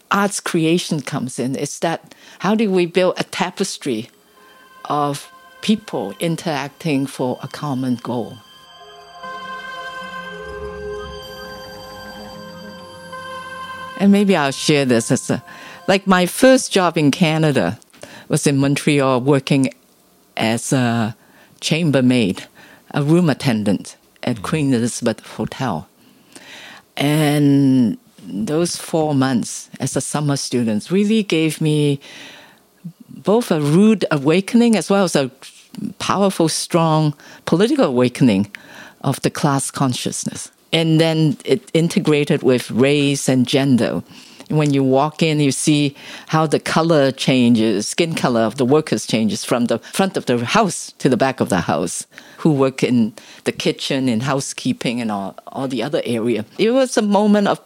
arts 0.09 0.39
creation 0.39 1.01
comes 1.01 1.39
in. 1.39 1.55
It's 1.55 1.79
that 1.79 2.13
how 2.39 2.55
do 2.55 2.69
we 2.71 2.85
build 2.85 3.19
a 3.19 3.23
tapestry 3.23 4.09
of 4.85 5.31
people 5.61 6.13
interacting 6.19 7.05
for 7.05 7.39
a 7.41 7.47
common 7.47 7.95
goal? 7.95 8.37
And 13.99 14.11
maybe 14.11 14.35
I'll 14.35 14.51
share 14.51 14.85
this 14.85 15.11
as 15.11 15.29
a 15.29 15.43
like 15.87 16.07
my 16.07 16.25
first 16.25 16.71
job 16.71 16.97
in 16.97 17.11
Canada 17.11 17.79
was 18.29 18.47
in 18.47 18.57
Montreal 18.57 19.21
working 19.21 19.73
as 20.41 20.73
a 20.73 21.15
chambermaid, 21.61 22.43
a 22.93 23.03
room 23.03 23.29
attendant 23.29 23.95
at 24.23 24.37
mm. 24.37 24.41
Queen 24.41 24.73
Elizabeth 24.73 25.25
Hotel. 25.25 25.87
And 26.97 27.97
those 28.23 28.75
four 28.75 29.15
months 29.15 29.69
as 29.79 29.95
a 29.95 30.01
summer 30.01 30.35
student 30.35 30.91
really 30.91 31.23
gave 31.23 31.61
me 31.61 31.99
both 33.09 33.51
a 33.51 33.61
rude 33.61 34.03
awakening 34.11 34.75
as 34.75 34.89
well 34.89 35.03
as 35.03 35.15
a 35.15 35.31
powerful, 35.99 36.49
strong 36.49 37.13
political 37.45 37.85
awakening 37.85 38.51
of 39.01 39.21
the 39.21 39.29
class 39.29 39.71
consciousness. 39.71 40.51
And 40.73 40.99
then 40.99 41.37
it 41.45 41.69
integrated 41.73 42.43
with 42.43 42.71
race 42.71 43.29
and 43.29 43.47
gender. 43.47 44.01
When 44.51 44.73
you 44.73 44.83
walk 44.83 45.23
in, 45.23 45.39
you 45.39 45.51
see 45.51 45.95
how 46.27 46.45
the 46.45 46.59
color 46.59 47.11
changes, 47.11 47.87
skin 47.87 48.15
color 48.15 48.41
of 48.41 48.57
the 48.57 48.65
workers 48.65 49.07
changes 49.07 49.45
from 49.45 49.65
the 49.65 49.79
front 49.79 50.17
of 50.17 50.25
the 50.25 50.43
house 50.45 50.91
to 50.99 51.09
the 51.09 51.17
back 51.17 51.39
of 51.39 51.49
the 51.49 51.61
house, 51.61 52.05
who 52.37 52.51
work 52.51 52.83
in 52.83 53.13
the 53.45 53.51
kitchen, 53.51 54.09
in 54.09 54.21
housekeeping, 54.21 54.99
and 55.01 55.11
all, 55.11 55.35
all 55.47 55.67
the 55.67 55.81
other 55.81 56.01
area. 56.05 56.45
It 56.57 56.71
was 56.71 56.97
a 56.97 57.01
moment 57.01 57.47
of 57.47 57.59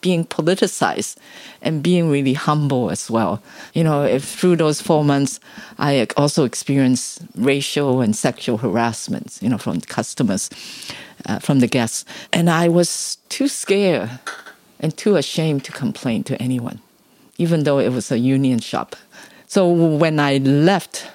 being 0.00 0.24
politicized 0.24 1.16
and 1.62 1.82
being 1.82 2.10
really 2.10 2.34
humble 2.34 2.90
as 2.90 3.10
well. 3.10 3.42
You 3.74 3.84
know, 3.84 4.04
if 4.04 4.24
through 4.24 4.56
those 4.56 4.80
four 4.80 5.04
months, 5.04 5.40
I 5.78 6.06
also 6.16 6.44
experienced 6.44 7.22
racial 7.36 8.00
and 8.00 8.14
sexual 8.14 8.58
harassment, 8.58 9.38
you 9.40 9.48
know, 9.48 9.58
from 9.58 9.80
customers, 9.80 10.50
uh, 11.26 11.38
from 11.38 11.60
the 11.60 11.66
guests. 11.66 12.04
And 12.32 12.48
I 12.50 12.68
was 12.68 13.18
too 13.28 13.48
scared 13.48 14.10
and 14.80 14.96
too 14.96 15.16
ashamed 15.16 15.64
to 15.64 15.72
complain 15.72 16.22
to 16.24 16.40
anyone, 16.40 16.80
even 17.36 17.64
though 17.64 17.78
it 17.78 17.90
was 17.90 18.10
a 18.10 18.18
union 18.18 18.58
shop. 18.58 18.96
So 19.46 19.68
when 19.70 20.20
I 20.20 20.38
left 20.38 21.10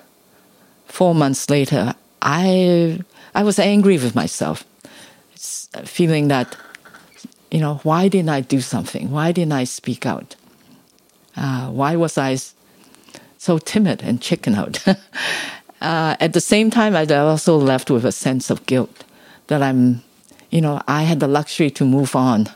four 0.88 1.14
months 1.14 1.50
later, 1.50 1.94
I, 2.22 3.02
I 3.36 3.44
was 3.44 3.60
angry 3.60 3.98
with 3.98 4.16
myself, 4.16 4.64
feeling 5.86 6.28
that 6.30 6.56
you 7.54 7.60
know, 7.60 7.80
why 7.84 8.08
didn't 8.08 8.30
I 8.30 8.42
do 8.42 8.60
something? 8.60 9.12
Why 9.12 9.32
didn't 9.32 9.54
I 9.54 9.64
speak 9.64 10.08
out? 10.08 10.36
Uh, 11.38 11.70
why 11.70 11.96
was 11.96 12.18
I 12.18 12.38
so 13.38 13.60
timid 13.60 14.02
and 14.02 14.20
chicken 14.20 14.56
out? 14.56 14.86
uh, 15.82 16.16
at 16.20 16.34
the 16.34 16.42
same 16.42 16.72
time, 16.72 16.96
I 16.96 17.06
also 17.06 17.56
left 17.56 17.92
with 17.92 18.06
a 18.06 18.12
sense 18.12 18.50
of 18.50 18.66
guilt 18.66 19.04
that 19.48 19.62
I'm, 19.62 20.02
you 20.50 20.62
know, 20.62 20.82
I 20.88 21.04
had 21.04 21.20
the 21.20 21.28
luxury 21.28 21.70
to 21.72 21.86
move 21.86 22.16
on 22.16 22.50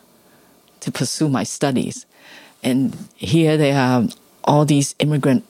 to 0.82 0.92
pursue 0.92 1.30
my 1.30 1.44
studies. 1.44 2.06
And 2.64 2.96
here 3.16 3.58
they 3.58 3.72
are, 3.72 4.08
all 4.44 4.66
these 4.66 4.96
immigrant 5.00 5.46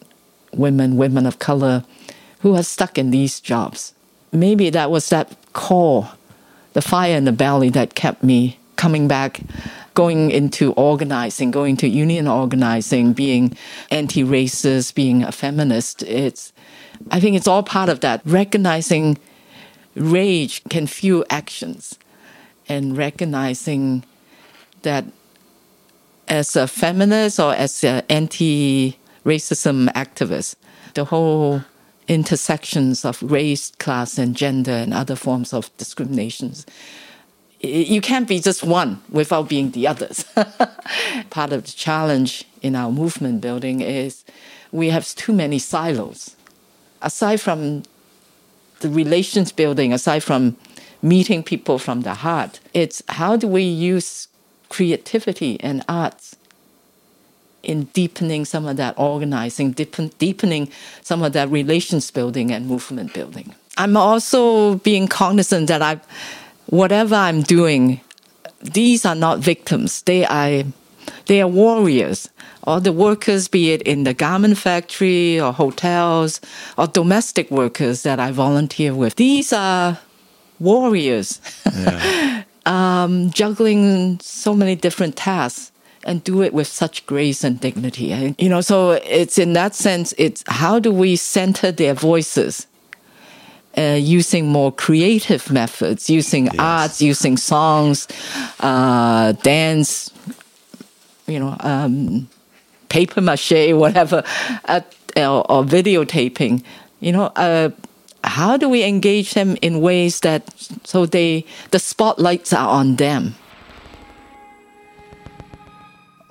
women, 0.54 0.98
women 0.98 1.26
of 1.26 1.40
color, 1.40 1.84
who 2.40 2.56
are 2.56 2.64
stuck 2.64 2.98
in 2.98 3.12
these 3.12 3.40
jobs. 3.40 3.94
Maybe 4.32 4.70
that 4.70 4.92
was 4.92 5.10
that 5.10 5.36
call, 5.54 6.08
the 6.74 6.82
fire 6.82 7.16
in 7.16 7.26
the 7.26 7.32
belly 7.32 7.70
that 7.70 7.96
kept 7.96 8.24
me 8.24 8.60
coming 8.76 9.08
back, 9.08 9.42
going 9.94 10.30
into 10.30 10.74
organizing, 10.74 11.50
going 11.50 11.78
to 11.78 11.88
union 11.88 12.28
organizing, 12.28 13.14
being 13.14 13.58
anti-racist, 13.90 14.94
being 14.94 15.24
a 15.24 15.32
feminist. 15.32 16.04
It's, 16.04 16.54
I 17.10 17.20
think 17.20 17.36
it's 17.36 17.48
all 17.48 17.64
part 17.64 17.90
of 17.90 18.02
that. 18.02 18.22
Recognizing 18.26 19.18
rage 19.96 20.64
can 20.70 20.86
fuel 20.86 21.26
actions, 21.30 21.98
and 22.70 22.96
recognizing 22.98 24.04
that 24.84 25.06
as 26.28 26.56
a 26.56 26.68
feminist 26.68 27.40
or 27.40 27.54
as 27.54 27.84
an 27.84 28.04
anti-racism 28.10 29.92
activist, 29.94 30.56
the 30.94 31.06
whole 31.06 31.62
intersections 32.08 33.06
of 33.06 33.22
race, 33.24 33.72
class, 33.80 34.18
and 34.18 34.36
gender 34.36 34.72
and 34.72 34.94
other 34.94 35.16
forms 35.16 35.54
of 35.54 35.76
discriminations 35.78 36.66
you 37.60 38.02
can't 38.02 38.28
be 38.28 38.40
just 38.40 38.64
one 38.64 39.02
without 39.10 39.50
being 39.50 39.72
the 39.72 39.88
others. 39.88 40.24
Part 41.30 41.54
of 41.54 41.66
the 41.66 41.72
challenge 41.72 42.46
in 42.62 42.76
our 42.76 42.92
movement 42.92 43.42
building 43.42 43.82
is 43.82 44.24
we 44.72 44.90
have 44.90 45.06
too 45.16 45.34
many 45.34 45.58
silos. 45.58 46.36
Aside 47.02 47.42
from 47.42 47.84
the 48.80 48.90
relations 48.90 49.52
building, 49.52 49.92
aside 49.92 50.24
from 50.24 50.56
meeting 51.02 51.42
people 51.42 51.80
from 51.80 52.02
the 52.02 52.14
heart, 52.14 52.60
it's 52.74 53.02
how 53.10 53.36
do 53.36 53.48
we 53.48 53.64
use 53.64 54.28
creativity 54.70 55.60
and 55.62 55.84
arts 55.88 56.36
in 57.64 57.84
deepening 57.94 58.46
some 58.46 58.66
of 58.66 58.78
that 58.78 58.98
organizing, 58.98 59.72
deepen, 59.72 60.12
deepening 60.20 60.70
some 61.02 61.22
of 61.22 61.34
that 61.34 61.50
relations 61.50 62.10
building 62.12 62.52
and 62.52 62.66
movement 62.68 63.14
building. 63.14 63.54
I'm 63.78 63.98
also 63.98 64.76
being 64.76 65.08
cognizant 65.08 65.68
that 65.68 65.82
I, 65.82 66.00
whatever 66.68 67.16
I'm 67.16 67.42
doing, 67.42 68.02
these 68.62 69.06
are 69.06 69.16
not 69.16 69.40
victims. 69.40 70.02
They 70.04 70.26
are, 70.26 70.64
they 71.28 71.42
are 71.42 71.48
warriors. 71.48 72.30
All 72.64 72.82
the 72.82 72.92
workers, 72.92 73.48
be 73.48 73.72
it 73.72 73.82
in 73.84 74.04
the 74.04 74.14
garment 74.14 74.58
factory 74.58 75.40
or 75.40 75.54
hotels 75.54 76.42
or 76.78 76.88
domestic 76.88 77.52
workers 77.52 78.04
that 78.04 78.20
I 78.20 78.32
volunteer 78.32 78.94
with, 78.96 79.16
these 79.16 79.54
are 79.54 80.00
warriors, 80.60 81.40
yeah. 81.66 82.44
um, 82.68 83.32
juggling 83.32 84.20
so 84.20 84.54
many 84.54 84.76
different 84.76 85.16
tasks 85.16 85.72
and 86.04 86.24
do 86.24 86.42
it 86.44 86.54
with 86.54 86.68
such 86.68 87.06
grace 87.06 87.44
and 87.44 87.60
dignity. 87.60 88.12
And, 88.12 88.36
you 88.38 88.50
know, 88.50 88.62
so 88.62 88.92
it's 88.92 89.38
in 89.38 89.54
that 89.54 89.74
sense, 89.74 90.14
it's 90.18 90.44
how 90.48 90.78
do 90.80 90.92
we 90.92 91.16
center 91.16 91.72
their 91.72 91.94
voices? 91.94 92.68
Uh, 93.78 93.98
using 94.00 94.48
more 94.48 94.72
creative 94.72 95.52
methods, 95.52 96.10
using 96.10 96.46
yes. 96.46 96.56
arts, 96.58 97.02
using 97.02 97.38
songs, 97.38 98.08
uh, 98.60 99.34
dance, 99.44 100.12
you 101.28 101.40
know, 101.40 101.56
um, 101.60 102.28
paper 102.90 103.22
mache, 103.22 103.52
whatever, 103.74 104.24
uh, 104.66 104.82
or, 105.16 105.52
or, 105.52 105.64
videotaping. 105.64 106.64
You 107.02 107.12
know, 107.12 107.26
uh, 107.36 107.70
how 108.28 108.58
do 108.58 108.70
we 108.70 108.84
engage 108.84 109.34
them 109.34 109.58
in 109.62 109.82
ways 109.82 110.20
that 110.22 110.44
so 110.84 111.06
they 111.06 111.46
the 111.72 111.80
spotlights 111.80 112.54
are 112.54 112.70
on 112.70 112.98
them? 112.98 113.36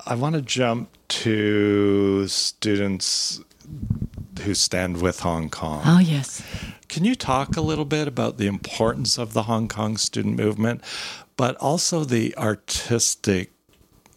I 0.05 0.15
want 0.15 0.35
to 0.35 0.41
jump 0.41 0.89
to 1.09 2.27
students 2.27 3.41
who 4.41 4.53
stand 4.53 5.01
with 5.01 5.19
Hong 5.21 5.49
Kong. 5.49 5.81
Oh, 5.85 5.99
yes. 5.99 6.41
Can 6.87 7.03
you 7.03 7.15
talk 7.15 7.57
a 7.57 7.61
little 7.61 7.85
bit 7.85 8.07
about 8.07 8.37
the 8.37 8.47
importance 8.47 9.17
of 9.17 9.33
the 9.33 9.43
Hong 9.43 9.67
Kong 9.67 9.97
student 9.97 10.37
movement, 10.37 10.81
but 11.35 11.57
also 11.57 12.05
the 12.05 12.35
artistic 12.37 13.51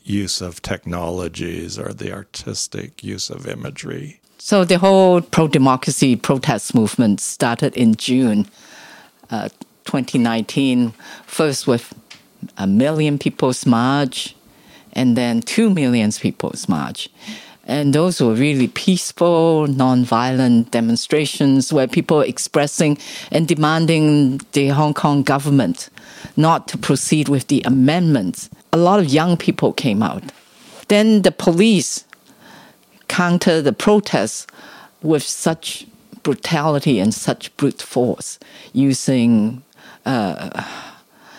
use 0.04 0.40
of 0.40 0.62
technologies 0.62 1.78
or 1.78 1.92
the 1.92 2.12
artistic 2.12 3.02
use 3.02 3.30
of 3.30 3.48
imagery? 3.48 4.19
So, 4.42 4.64
the 4.64 4.78
whole 4.78 5.20
pro 5.20 5.48
democracy 5.48 6.16
protest 6.16 6.74
movement 6.74 7.20
started 7.20 7.76
in 7.76 7.94
June 7.96 8.46
uh, 9.30 9.50
2019, 9.84 10.94
first 11.26 11.66
with 11.66 11.92
a 12.56 12.66
million 12.66 13.18
people's 13.18 13.66
march 13.66 14.34
and 14.94 15.14
then 15.14 15.42
two 15.42 15.68
million 15.68 16.10
people's 16.10 16.70
march. 16.70 17.10
And 17.66 17.94
those 17.94 18.22
were 18.22 18.32
really 18.32 18.68
peaceful, 18.68 19.66
non-violent 19.66 20.70
demonstrations 20.70 21.70
where 21.70 21.86
people 21.86 22.22
expressing 22.22 22.96
and 23.30 23.46
demanding 23.46 24.38
the 24.52 24.68
Hong 24.68 24.94
Kong 24.94 25.22
government 25.22 25.90
not 26.38 26.66
to 26.68 26.78
proceed 26.78 27.28
with 27.28 27.48
the 27.48 27.60
amendments. 27.66 28.48
A 28.72 28.78
lot 28.78 29.00
of 29.00 29.06
young 29.10 29.36
people 29.36 29.74
came 29.74 30.02
out. 30.02 30.24
Then 30.88 31.22
the 31.22 31.30
police 31.30 32.06
countered 33.10 33.64
the 33.64 33.72
protests 33.72 34.46
with 35.02 35.24
such 35.24 35.84
brutality 36.22 37.00
and 37.00 37.12
such 37.12 37.54
brute 37.56 37.82
force, 37.82 38.38
using 38.72 39.62
uh, 40.06 40.64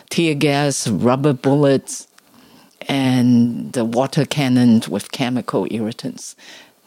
tear 0.09 0.35
gas, 0.35 0.87
rubber 0.89 1.31
bullets, 1.31 2.07
and 2.89 3.71
the 3.71 3.85
water 3.85 4.25
cannons 4.25 4.89
with 4.89 5.13
chemical 5.13 5.65
irritants 5.71 6.35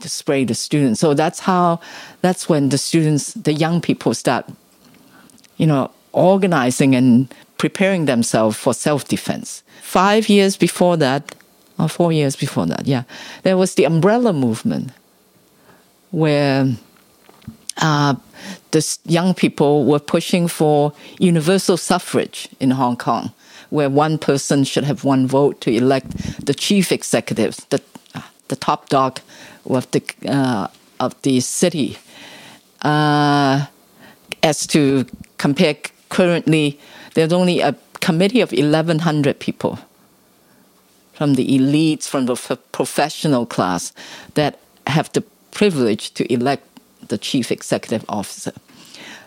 to 0.00 0.08
spray 0.11 0.44
the 0.44 0.54
students. 0.54 1.00
So 1.00 1.14
that's 1.14 1.40
how, 1.40 1.80
that's 2.20 2.46
when 2.46 2.68
the 2.68 2.76
students, 2.76 3.32
the 3.32 3.54
young 3.54 3.80
people 3.80 4.12
start, 4.12 4.44
you 5.56 5.66
know, 5.66 5.90
organizing 6.12 6.94
and 6.94 7.32
preparing 7.56 8.04
themselves 8.04 8.58
for 8.58 8.74
self 8.74 9.08
defense. 9.08 9.62
Five 9.80 10.28
years 10.28 10.58
before 10.58 10.98
that, 10.98 11.35
or 11.78 11.88
four 11.88 12.12
years 12.12 12.37
before 12.37 12.66
that, 12.66 12.87
yeah, 12.87 13.04
there 13.42 13.56
was 13.56 13.74
the 13.74 13.84
umbrella 13.84 14.32
movement 14.32 14.90
where 16.10 16.68
uh, 17.78 18.14
the 18.70 18.98
young 19.04 19.34
people 19.34 19.84
were 19.84 19.98
pushing 19.98 20.48
for 20.48 20.92
universal 21.18 21.76
suffrage 21.76 22.48
in 22.60 22.70
Hong 22.70 22.96
Kong 22.96 23.32
where 23.70 23.90
one 23.90 24.18
person 24.18 24.62
should 24.62 24.84
have 24.84 25.02
one 25.02 25.26
vote 25.26 25.60
to 25.60 25.70
elect 25.70 26.46
the 26.46 26.54
chief 26.54 26.92
executive, 26.92 27.56
the 27.70 27.82
the 28.48 28.56
top 28.56 28.88
dog 28.88 29.20
of 29.66 29.90
the 29.90 30.02
uh, 30.26 30.68
of 31.00 31.20
the 31.22 31.40
city. 31.40 31.98
Uh, 32.82 33.66
as 34.42 34.66
to 34.66 35.06
compare 35.38 35.76
currently, 36.10 36.78
there's 37.14 37.32
only 37.32 37.60
a 37.60 37.74
committee 38.00 38.42
of 38.42 38.52
1,100 38.52 39.40
people 39.40 39.78
from 41.14 41.35
the 41.35 41.46
elites, 41.59 42.09
from 42.09 42.27
the 42.27 42.37
professional 42.72 43.46
class 43.46 43.92
that 44.35 44.59
have 44.87 45.12
the 45.12 45.22
privilege 45.53 46.12
to 46.14 46.31
elect 46.33 46.66
the 47.09 47.18
chief 47.18 47.50
executive 47.50 48.05
officer. 48.09 48.53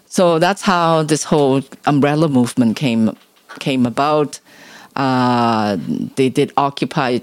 So 0.08 0.40
that's 0.40 0.62
how 0.62 1.04
this 1.04 1.24
whole 1.24 1.62
umbrella 1.86 2.28
movement 2.28 2.78
came 2.78 3.16
came 3.60 3.86
about. 3.86 4.40
Uh, 4.96 5.78
they 6.16 6.30
did 6.30 6.52
occupy 6.58 7.20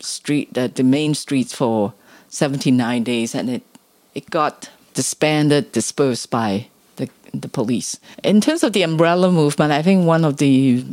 street 0.00 0.56
uh, 0.56 0.68
the 0.68 0.82
main 0.82 1.14
streets 1.14 1.54
for 1.54 1.92
79 2.28 3.02
days, 3.04 3.34
and 3.34 3.50
it 3.50 3.62
it 4.14 4.30
got 4.30 4.70
disbanded, 4.94 5.72
dispersed 5.72 6.30
by 6.30 6.68
the 6.96 7.08
the 7.32 7.48
police. 7.48 7.98
In 8.22 8.40
terms 8.40 8.62
of 8.62 8.72
the 8.72 8.82
umbrella 8.82 9.30
movement, 9.30 9.72
I 9.72 9.82
think 9.82 10.06
one 10.06 10.24
of 10.24 10.36
the 10.36 10.84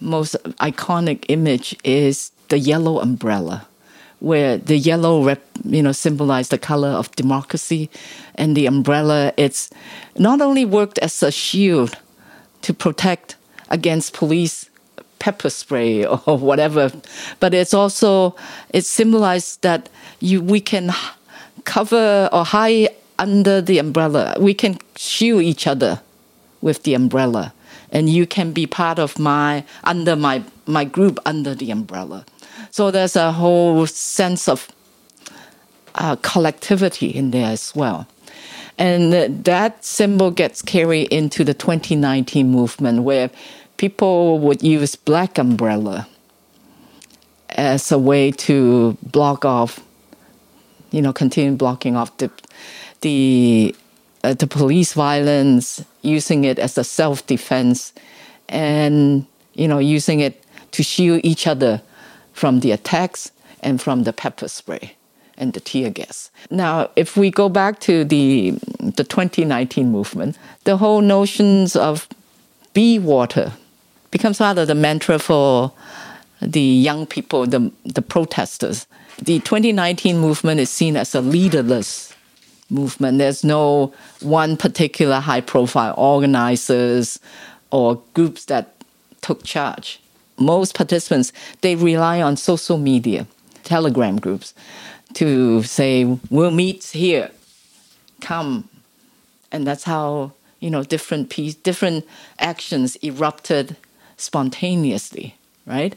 most 0.00 0.36
iconic 0.60 1.24
image 1.28 1.76
is 1.84 2.32
the 2.48 2.58
yellow 2.58 3.00
umbrella 3.00 3.66
where 4.20 4.56
the 4.56 4.78
yellow 4.78 5.22
rep, 5.22 5.42
you 5.64 5.82
know 5.82 5.92
symbolized 5.92 6.50
the 6.50 6.58
color 6.58 6.88
of 6.88 7.14
democracy 7.16 7.90
and 8.34 8.56
the 8.56 8.66
umbrella 8.66 9.32
it's 9.36 9.70
not 10.18 10.40
only 10.40 10.64
worked 10.64 10.98
as 11.00 11.22
a 11.22 11.30
shield 11.30 11.98
to 12.62 12.72
protect 12.72 13.36
against 13.68 14.14
police 14.14 14.70
pepper 15.18 15.50
spray 15.50 16.04
or 16.26 16.38
whatever, 16.38 16.90
but 17.40 17.54
it's 17.54 17.74
also 17.74 18.34
it 18.70 18.84
symbolizes 18.84 19.56
that 19.58 19.88
you 20.20 20.40
we 20.40 20.60
can 20.60 20.92
cover 21.64 22.28
or 22.32 22.44
hide 22.44 22.88
under 23.18 23.60
the 23.60 23.78
umbrella. 23.78 24.34
We 24.38 24.54
can 24.54 24.78
shield 24.96 25.42
each 25.42 25.66
other 25.66 26.00
with 26.60 26.82
the 26.84 26.94
umbrella, 26.94 27.52
and 27.90 28.08
you 28.08 28.26
can 28.26 28.52
be 28.52 28.66
part 28.66 28.98
of 28.98 29.18
my 29.18 29.64
under 29.84 30.16
my 30.16 30.42
my 30.66 30.84
group 30.84 31.18
under 31.26 31.54
the 31.54 31.70
umbrella. 31.70 32.24
So 32.70 32.90
there's 32.90 33.16
a 33.16 33.32
whole 33.32 33.86
sense 33.86 34.48
of 34.48 34.68
uh, 35.94 36.16
collectivity 36.16 37.08
in 37.08 37.30
there 37.30 37.50
as 37.50 37.74
well. 37.74 38.06
And 38.78 39.12
that 39.44 39.84
symbol 39.84 40.30
gets 40.30 40.60
carried 40.60 41.08
into 41.08 41.44
the 41.44 41.54
2019 41.54 42.50
movement 42.50 43.02
where 43.02 43.30
people 43.78 44.38
would 44.40 44.62
use 44.62 44.96
black 44.96 45.38
umbrella 45.38 46.06
as 47.50 47.90
a 47.90 47.98
way 47.98 48.30
to 48.32 48.98
block 49.02 49.44
off, 49.44 49.80
you 50.90 51.00
know, 51.00 51.12
continue 51.12 51.56
blocking 51.56 51.96
off 51.96 52.16
the 52.18 52.30
the 53.00 53.74
uh, 54.24 54.34
the 54.34 54.46
police 54.46 54.92
violence, 54.92 55.84
using 56.06 56.44
it 56.44 56.58
as 56.58 56.78
a 56.78 56.84
self 56.84 57.26
defense, 57.26 57.92
and 58.48 59.26
you 59.54 59.68
know, 59.68 59.78
using 59.78 60.20
it 60.20 60.42
to 60.72 60.82
shield 60.82 61.20
each 61.24 61.46
other 61.46 61.82
from 62.32 62.60
the 62.60 62.70
attacks 62.70 63.30
and 63.60 63.80
from 63.80 64.04
the 64.04 64.12
pepper 64.12 64.48
spray 64.48 64.94
and 65.38 65.52
the 65.52 65.60
tear 65.60 65.90
gas. 65.90 66.30
Now, 66.50 66.90
if 66.96 67.16
we 67.16 67.30
go 67.30 67.48
back 67.48 67.80
to 67.80 68.04
the 68.04 68.52
the 68.80 69.04
2019 69.04 69.90
movement, 69.90 70.38
the 70.64 70.76
whole 70.76 71.00
notions 71.00 71.76
of 71.76 72.08
be 72.72 72.98
water 72.98 73.52
becomes 74.10 74.40
rather 74.40 74.64
the 74.64 74.74
mantra 74.74 75.18
for 75.18 75.72
the 76.40 76.60
young 76.60 77.06
people, 77.06 77.46
the, 77.46 77.72
the 77.84 78.02
protesters. 78.02 78.86
The 79.18 79.40
2019 79.40 80.18
movement 80.18 80.60
is 80.60 80.70
seen 80.70 80.96
as 80.96 81.14
a 81.14 81.20
leaderless 81.20 82.14
movement. 82.70 83.18
There's 83.18 83.44
no 83.44 83.92
one 84.20 84.56
particular 84.56 85.20
high 85.20 85.40
profile 85.40 85.94
organizers 85.96 87.20
or 87.70 88.02
groups 88.14 88.46
that 88.46 88.74
took 89.20 89.44
charge. 89.44 90.00
Most 90.38 90.74
participants, 90.74 91.32
they 91.62 91.74
rely 91.74 92.20
on 92.20 92.36
social 92.36 92.78
media, 92.78 93.26
telegram 93.64 94.18
groups, 94.18 94.54
to 95.14 95.62
say, 95.62 96.04
we'll 96.30 96.50
meet 96.50 96.84
here, 96.84 97.30
come. 98.20 98.68
And 99.50 99.66
that's 99.66 99.84
how 99.84 100.32
you 100.60 100.70
know, 100.70 100.82
different 100.82 101.30
piece, 101.30 101.54
different 101.54 102.04
actions 102.38 102.96
erupted 103.02 103.76
spontaneously, 104.16 105.36
right? 105.66 105.94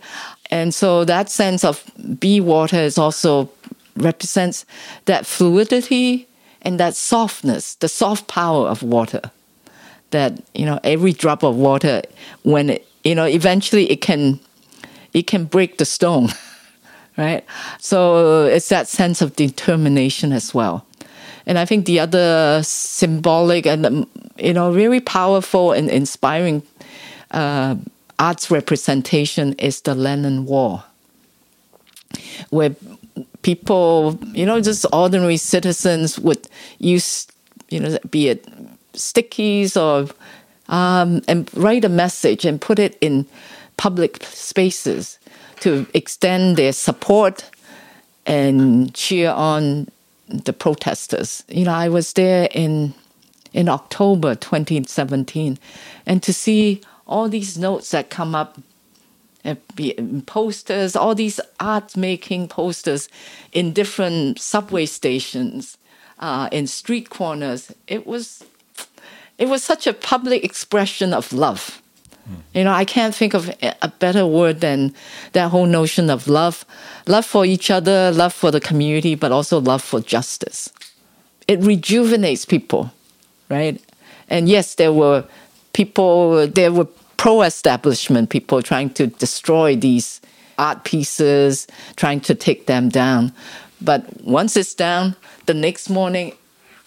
And 0.52 0.74
so 0.74 1.06
that 1.06 1.30
sense 1.30 1.64
of 1.64 1.84
be 2.20 2.40
water 2.40 2.78
is 2.78 2.98
also 2.98 3.50
represents 3.96 4.66
that 5.06 5.26
fluidity 5.26 6.28
and 6.62 6.80
that 6.80 6.96
softness, 6.96 7.76
the 7.76 7.88
soft 7.88 8.28
power 8.28 8.68
of 8.68 8.84
water. 8.84 9.22
That 10.12 10.42
you 10.56 10.66
know, 10.66 10.80
every 10.84 11.14
drop 11.14 11.44
of 11.44 11.56
water, 11.56 12.02
when 12.44 12.72
it, 12.72 12.88
you 13.04 13.14
know, 13.16 13.26
eventually 13.26 13.92
it 13.92 14.02
can, 14.02 14.40
it 15.14 15.28
can 15.28 15.46
break 15.46 15.78
the 15.78 15.86
stone, 15.86 16.30
right? 17.18 17.46
So 17.80 18.46
it's 18.46 18.70
that 18.70 18.88
sense 18.88 19.22
of 19.22 19.36
determination 19.36 20.32
as 20.32 20.54
well. 20.54 20.86
And 21.46 21.58
I 21.58 21.66
think 21.66 21.86
the 21.86 22.00
other 22.00 22.62
symbolic 22.64 23.66
and 23.66 23.86
um, 23.86 24.08
you 24.38 24.54
know 24.54 24.72
really 24.72 25.00
powerful 25.00 25.72
and 25.72 25.90
inspiring 25.90 26.62
uh, 27.32 27.76
arts 28.20 28.52
representation 28.52 29.54
is 29.54 29.82
the 29.82 29.96
Lennon 29.96 30.46
Wall, 30.46 30.84
where 32.52 32.76
people, 33.42 34.20
you 34.34 34.46
know, 34.46 34.60
just 34.62 34.86
ordinary 34.92 35.38
citizens 35.38 36.20
would 36.20 36.48
use, 36.78 37.28
you 37.70 37.80
know, 37.80 37.98
be 38.10 38.30
it 38.30 38.48
stickies 38.94 39.76
or 39.78 40.14
um, 40.70 41.22
and 41.28 41.50
write 41.56 41.84
a 41.86 41.90
message 41.90 42.46
and 42.46 42.62
put 42.62 42.80
it 42.80 42.98
in 43.02 43.26
public 43.78 44.24
spaces 44.24 45.20
to 45.62 45.88
extend 45.94 46.58
their 46.58 46.72
support 46.72 47.50
and 48.26 48.94
cheer 48.94 49.32
on 49.32 49.88
the 50.28 50.54
protesters. 50.54 51.44
You 51.48 51.66
know, 51.66 51.74
I 51.74 51.90
was 51.90 52.14
there 52.14 52.48
in 52.52 52.94
in 53.52 53.68
October 53.68 54.36
2017, 54.36 55.58
and 56.06 56.22
to 56.22 56.32
see 56.32 56.82
all 57.08 57.28
these 57.28 57.58
notes 57.58 57.90
that 57.90 58.12
come 58.12 58.36
up, 58.36 58.60
and 59.44 60.26
posters, 60.28 60.96
all 60.96 61.16
these 61.16 61.40
art 61.60 61.96
making 61.96 62.48
posters 62.48 63.10
in 63.52 63.74
different 63.74 64.40
subway 64.40 64.86
stations, 64.86 65.78
uh, 66.20 66.50
in 66.52 66.68
street 66.68 67.10
corners. 67.10 67.72
It 67.88 68.06
was 68.06 68.44
it 69.38 69.48
was 69.48 69.64
such 69.64 69.88
a 69.88 69.94
public 69.94 70.44
expression 70.44 71.14
of 71.14 71.32
love. 71.32 71.82
You 72.54 72.64
know, 72.64 72.72
I 72.72 72.86
can't 72.86 73.16
think 73.16 73.34
of 73.34 73.50
a 73.82 73.88
better 73.88 74.28
word 74.28 74.62
than 74.62 74.94
that 75.34 75.50
whole 75.50 75.66
notion 75.66 76.10
of 76.12 76.28
love 76.28 76.64
love 77.08 77.26
for 77.26 77.46
each 77.46 77.72
other, 77.72 78.12
love 78.12 78.34
for 78.34 78.52
the 78.52 78.60
community, 78.60 79.16
but 79.16 79.32
also 79.32 79.60
love 79.60 79.82
for 79.82 80.00
justice. 80.00 80.72
It 81.48 81.60
rejuvenates 81.62 82.46
people, 82.46 82.92
right? 83.50 83.82
And 84.30 84.48
yes, 84.48 84.76
there 84.76 84.94
were 84.94 85.26
people, 85.74 86.48
there 86.48 86.72
were 86.72 86.88
pro 87.20 87.42
establishment 87.42 88.30
people 88.30 88.62
trying 88.62 88.90
to 88.90 89.08
destroy 89.08 89.76
these 89.76 90.22
art 90.58 90.86
pieces, 90.86 91.68
trying 91.98 92.22
to 92.22 92.34
take 92.34 92.66
them 92.66 92.88
down. 92.88 93.34
But 93.82 94.24
once 94.24 94.56
it's 94.56 94.74
down, 94.74 95.18
the 95.46 95.54
next 95.54 95.90
morning, 95.90 96.38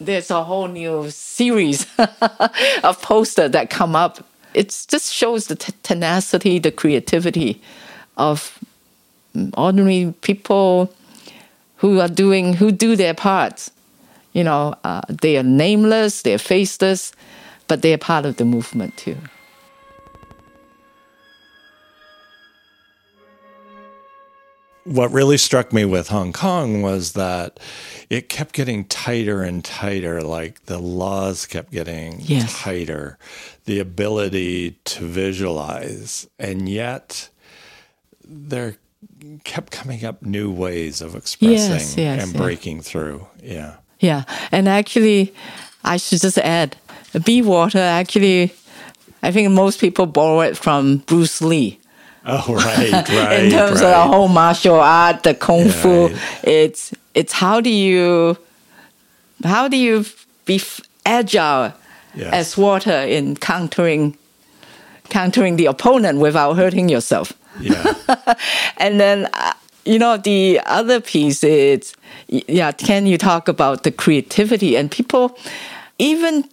there's 0.00 0.30
a 0.30 0.42
whole 0.42 0.68
new 0.68 1.10
series 1.10 1.86
of 2.82 3.02
posters 3.02 3.50
that 3.50 3.68
come 3.68 3.94
up 3.94 4.24
it 4.54 4.68
just 4.88 5.12
shows 5.12 5.46
the 5.46 5.56
t- 5.56 5.72
tenacity, 5.82 6.58
the 6.58 6.72
creativity 6.72 7.60
of 8.16 8.58
ordinary 9.56 10.14
people 10.20 10.92
who 11.76 12.00
are 12.00 12.08
doing 12.08 12.54
who 12.54 12.70
do 12.70 12.96
their 12.96 13.14
parts. 13.14 13.70
You 14.32 14.44
know, 14.44 14.74
uh, 14.84 15.02
they 15.08 15.36
are 15.36 15.42
nameless, 15.42 16.22
they're 16.22 16.38
faceless, 16.38 17.12
but 17.68 17.82
they're 17.82 17.98
part 17.98 18.26
of 18.26 18.36
the 18.36 18.44
movement 18.44 18.96
too. 18.96 19.16
What 24.84 25.12
really 25.12 25.38
struck 25.38 25.72
me 25.72 25.84
with 25.84 26.08
Hong 26.08 26.32
Kong 26.32 26.82
was 26.82 27.12
that 27.12 27.60
it 28.10 28.28
kept 28.28 28.52
getting 28.52 28.84
tighter 28.84 29.42
and 29.42 29.64
tighter, 29.64 30.22
like 30.22 30.64
the 30.66 30.78
laws 30.78 31.46
kept 31.46 31.70
getting 31.70 32.20
yes. 32.20 32.60
tighter, 32.60 33.18
the 33.64 33.78
ability 33.78 34.72
to 34.84 35.04
visualize. 35.04 36.26
And 36.38 36.68
yet 36.68 37.28
there 38.24 38.76
kept 39.44 39.70
coming 39.70 40.04
up 40.04 40.22
new 40.22 40.50
ways 40.50 41.00
of 41.00 41.14
expressing 41.14 41.56
yes, 41.56 41.96
yes, 41.96 42.24
and 42.24 42.36
breaking 42.36 42.82
through. 42.82 43.26
Yeah. 43.42 43.76
Yeah. 44.00 44.24
And 44.50 44.68
actually, 44.68 45.32
I 45.84 45.96
should 45.96 46.20
just 46.20 46.38
add, 46.38 46.76
Be 47.24 47.40
Water 47.40 47.78
actually, 47.78 48.52
I 49.22 49.30
think 49.30 49.50
most 49.52 49.80
people 49.80 50.06
borrow 50.06 50.40
it 50.40 50.56
from 50.56 50.98
Bruce 50.98 51.40
Lee 51.40 51.78
Oh 52.26 52.54
right, 52.54 52.92
right. 53.08 53.44
in 53.44 53.50
terms 53.50 53.82
right. 53.82 53.90
of 53.90 54.10
the 54.10 54.16
whole 54.16 54.28
martial 54.28 54.78
art, 54.78 55.24
the 55.24 55.34
kung 55.34 55.66
yeah, 55.66 55.72
fu, 55.72 56.06
right. 56.06 56.18
it's 56.44 56.94
it's 57.14 57.32
how 57.32 57.60
do 57.60 57.68
you 57.68 58.36
how 59.42 59.66
do 59.66 59.76
you 59.76 60.04
be 60.44 60.60
agile 61.04 61.72
yes. 62.14 62.32
as 62.32 62.56
water 62.56 62.92
in 62.92 63.34
countering 63.34 64.16
countering 65.08 65.56
the 65.56 65.66
opponent 65.66 66.20
without 66.20 66.54
hurting 66.54 66.88
yourself. 66.88 67.32
Yeah. 67.60 67.94
and 68.78 69.00
then 69.00 69.28
uh, 69.34 69.52
you 69.84 69.98
know 69.98 70.16
the 70.16 70.60
other 70.66 71.00
piece 71.00 71.42
is 71.44 71.94
yeah, 72.28 72.72
can 72.72 73.06
you 73.06 73.18
talk 73.18 73.48
about 73.48 73.82
the 73.82 73.90
creativity 73.90 74.76
and 74.76 74.90
people 74.90 75.36
even 75.98 76.44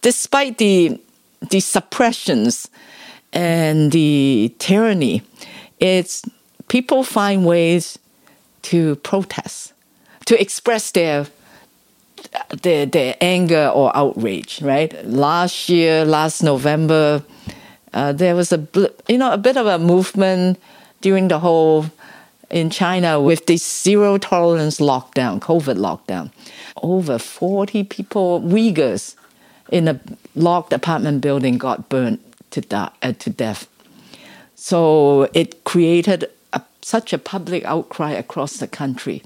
despite 0.00 0.58
the 0.58 1.00
the 1.50 1.60
suppressions 1.60 2.68
and 3.32 3.92
the 3.92 4.54
tyranny, 4.58 5.22
it's 5.80 6.22
people 6.68 7.02
find 7.04 7.44
ways 7.44 7.98
to 8.62 8.96
protest, 8.96 9.72
to 10.26 10.40
express 10.40 10.90
their 10.90 11.26
their, 12.62 12.84
their 12.84 13.14
anger 13.20 13.70
or 13.74 13.96
outrage. 13.96 14.60
Right? 14.62 14.92
Last 15.06 15.68
year, 15.68 16.04
last 16.04 16.42
November, 16.42 17.22
uh, 17.92 18.12
there 18.12 18.34
was 18.34 18.52
a 18.52 18.66
you 19.08 19.18
know 19.18 19.32
a 19.32 19.38
bit 19.38 19.56
of 19.56 19.66
a 19.66 19.78
movement 19.78 20.58
during 21.00 21.28
the 21.28 21.38
whole 21.38 21.86
in 22.50 22.70
China 22.70 23.20
with 23.20 23.46
this 23.46 23.62
zero 23.82 24.18
tolerance 24.18 24.80
lockdown, 24.80 25.38
COVID 25.38 25.76
lockdown. 25.76 26.30
Over 26.82 27.18
40 27.18 27.84
people, 27.84 28.40
Uyghurs, 28.40 29.16
in 29.70 29.88
a 29.88 30.00
locked 30.34 30.72
apartment 30.72 31.20
building 31.20 31.58
got 31.58 31.88
burned 31.88 32.20
to, 32.50 32.60
die, 32.60 32.90
uh, 33.02 33.12
to 33.12 33.30
death. 33.30 33.68
So 34.54 35.28
it 35.34 35.64
created 35.64 36.30
a, 36.52 36.62
such 36.82 37.12
a 37.12 37.18
public 37.18 37.64
outcry 37.64 38.12
across 38.12 38.56
the 38.56 38.66
country. 38.68 39.22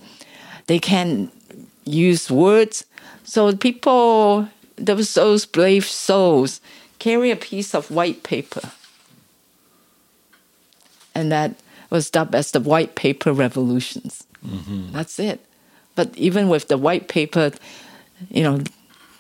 They 0.67 0.79
can 0.79 1.31
use 1.85 2.31
words. 2.31 2.85
So 3.25 3.55
people, 3.57 4.49
those, 4.77 5.15
those 5.15 5.47
brave 5.47 5.85
souls, 5.85 6.61
carry 6.99 7.31
a 7.31 7.37
piece 7.37 7.75
of 7.75 7.91
white 7.91 8.23
paper. 8.23 8.71
And 11.15 11.31
that 11.33 11.55
was 11.91 12.11
dubbed 12.11 12.35
as 12.35 12.53
the 12.53 12.61
white 12.61 12.95
paper 12.95 13.33
revolutions. 13.33 14.25
Mm-hmm. 14.47 14.93
That's 14.93 15.19
it. 15.19 15.45
But 15.95 16.17
even 16.17 16.49
with 16.49 16.69
the 16.69 16.79
white 16.79 17.09
paper, 17.09 17.53
you 18.31 18.43
know, 18.43 18.61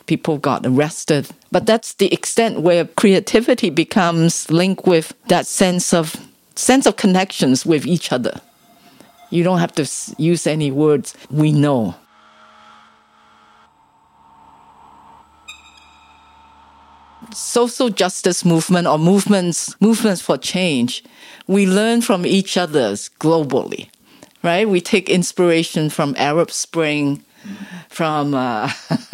people 0.06 0.38
got 0.38 0.66
arrested. 0.66 1.28
But 1.52 1.66
that's 1.66 1.92
the 1.94 2.10
extent 2.12 2.62
where 2.62 2.86
creativity 2.86 3.68
becomes 3.68 4.50
linked 4.50 4.86
with 4.86 5.12
that 5.28 5.46
sense 5.46 5.92
of 5.92 6.16
sense 6.56 6.86
of 6.86 6.96
connections 6.96 7.66
with 7.66 7.86
each 7.86 8.10
other. 8.10 8.40
You 9.28 9.44
don't 9.44 9.58
have 9.58 9.74
to 9.74 9.88
use 10.16 10.46
any 10.46 10.70
words. 10.70 11.14
We 11.30 11.52
know. 11.52 11.94
Social 17.34 17.90
justice 17.90 18.44
movement 18.44 18.86
or 18.86 18.98
movements 18.98 19.78
movements 19.80 20.22
for 20.22 20.38
change, 20.38 21.04
we 21.46 21.66
learn 21.66 22.00
from 22.00 22.24
each 22.24 22.56
other's 22.56 23.10
globally, 23.20 23.88
right? 24.42 24.68
We 24.68 24.80
take 24.80 25.10
inspiration 25.10 25.90
from 25.90 26.14
Arab 26.18 26.50
Spring, 26.50 27.22
from 27.92 28.34
uh, 28.34 28.72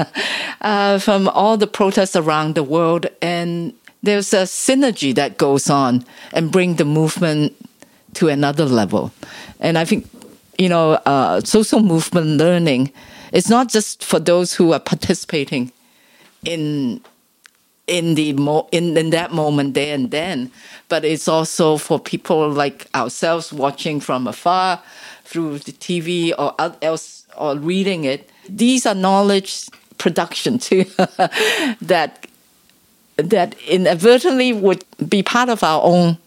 uh, 0.61 0.99
from 0.99 1.29
all 1.29 1.57
the 1.57 1.67
protests 1.67 2.17
around 2.17 2.55
the 2.55 2.62
world, 2.62 3.07
and 3.21 3.75
there's 4.03 4.33
a 4.33 4.45
synergy 4.45 5.14
that 5.14 5.38
goes 5.38 5.69
on 5.69 6.05
and 6.33 6.53
bring 6.53 6.77
the 6.77 6.85
movement 6.85 7.55
to 8.14 8.29
another 8.29 8.64
level. 8.64 9.12
And 9.61 9.77
I 9.77 9.85
think 9.85 10.07
you 10.59 10.69
know, 10.69 10.93
uh, 11.07 11.41
social 11.41 11.81
movement 11.81 12.37
learning 12.37 12.93
is 13.33 13.49
not 13.49 13.69
just 13.69 14.05
for 14.05 14.19
those 14.19 14.55
who 14.55 14.73
are 14.73 14.81
participating 14.81 15.73
in 16.45 17.01
in 17.87 18.17
the 18.17 18.35
mo- 18.35 18.69
in, 18.71 18.97
in 18.99 19.11
that 19.11 19.33
moment 19.33 19.73
there 19.73 19.95
and 19.95 20.11
then, 20.11 20.51
but 20.91 21.05
it's 21.05 21.27
also 21.27 21.79
for 21.79 21.99
people 21.99 22.51
like 22.51 22.87
ourselves 22.95 23.51
watching 23.51 23.99
from 23.99 24.27
afar 24.27 24.83
through 25.25 25.59
the 25.61 25.73
TV 25.73 26.33
or 26.38 26.55
else 26.83 27.27
or 27.37 27.57
reading 27.57 28.05
it. 28.05 28.29
These 28.49 28.87
are 28.87 28.95
knowledge 28.95 29.69
production 29.99 30.59
too 30.59 30.85
that 31.83 32.27
that 33.17 33.59
inadvertently 33.67 34.53
would 34.53 34.85
be 35.09 35.23
part 35.23 35.49
of 35.49 35.65
our 35.65 35.83
own 35.83 36.19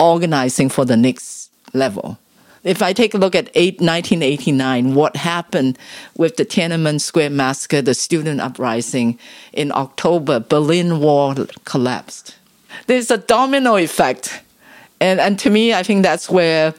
organizing 0.00 0.68
for 0.68 0.84
the 0.84 0.96
next 0.96 1.50
level. 1.72 2.18
If 2.62 2.82
I 2.82 2.92
take 2.92 3.14
a 3.14 3.18
look 3.18 3.34
at 3.34 3.48
8, 3.54 3.80
1989, 3.80 4.94
what 4.94 5.16
happened 5.16 5.78
with 6.16 6.36
the 6.36 6.44
Tiananmen 6.44 7.00
Square 7.00 7.30
massacre, 7.30 7.80
the 7.80 7.94
student 7.94 8.40
uprising 8.40 9.18
in 9.52 9.72
October, 9.72 10.40
Berlin 10.40 11.00
Wall 11.00 11.46
collapsed. 11.64 12.36
There's 12.86 13.10
a 13.10 13.16
domino 13.16 13.76
effect. 13.76 14.42
And, 15.00 15.20
and 15.20 15.38
to 15.38 15.48
me, 15.48 15.72
I 15.72 15.82
think 15.82 16.02
that's 16.02 16.28
where 16.28 16.74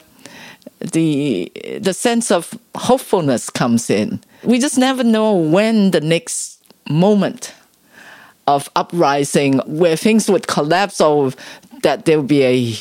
the, 0.79 1.51
the 1.79 1.93
sense 1.93 2.29
of 2.29 2.53
hopefulness 2.75 3.49
comes 3.49 3.89
in. 3.89 4.19
We 4.43 4.59
just 4.59 4.77
never 4.77 5.03
know 5.03 5.35
when 5.35 5.91
the 5.91 6.01
next 6.01 6.63
moment 6.89 7.53
of 8.47 8.69
uprising 8.75 9.59
where 9.65 9.95
things 9.95 10.29
would 10.29 10.47
collapse 10.47 10.99
or 10.99 11.31
that 11.83 12.05
there 12.05 12.17
would 12.17 12.27
be 12.27 12.43
a 12.43 12.77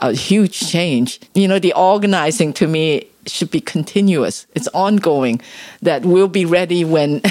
a 0.00 0.12
huge 0.12 0.58
change. 0.58 1.20
You 1.34 1.46
know, 1.46 1.58
the 1.58 1.74
organizing 1.74 2.52
to 2.54 2.66
me 2.66 3.06
should 3.26 3.50
be 3.50 3.60
continuous. 3.60 4.46
It's 4.54 4.68
ongoing. 4.68 5.40
That 5.82 6.04
we'll 6.04 6.28
be 6.28 6.44
ready 6.44 6.84
when 6.84 7.22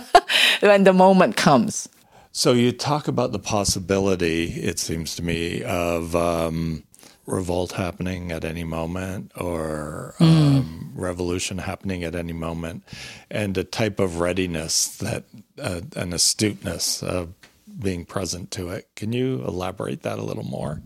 when 0.60 0.84
the 0.84 0.92
moment 0.92 1.36
comes. 1.36 1.88
So 2.34 2.52
you 2.52 2.72
talk 2.72 3.08
about 3.08 3.32
the 3.32 3.38
possibility, 3.38 4.44
it 4.44 4.78
seems 4.78 5.16
to 5.16 5.22
me, 5.22 5.62
of 5.64 6.16
um, 6.16 6.82
revolt 7.26 7.72
happening 7.72 8.32
at 8.32 8.44
any 8.44 8.64
moment 8.64 9.30
or 9.36 10.14
mm. 10.18 10.26
um, 10.26 10.92
revolution 10.94 11.58
happening 11.58 12.04
at 12.04 12.14
any 12.14 12.32
moment, 12.32 12.82
and 13.30 13.56
a 13.56 13.64
type 13.64 14.00
of 14.00 14.20
readiness 14.20 14.96
that 14.98 15.24
uh, 15.60 15.80
an 15.96 16.12
astuteness 16.12 17.02
of 17.02 17.32
being 17.78 18.04
present 18.04 18.50
to 18.50 18.68
it. 18.68 18.88
Can 18.96 19.12
you 19.12 19.42
elaborate 19.46 20.02
that 20.02 20.18
a 20.18 20.22
little 20.22 20.44
more? 20.44 20.80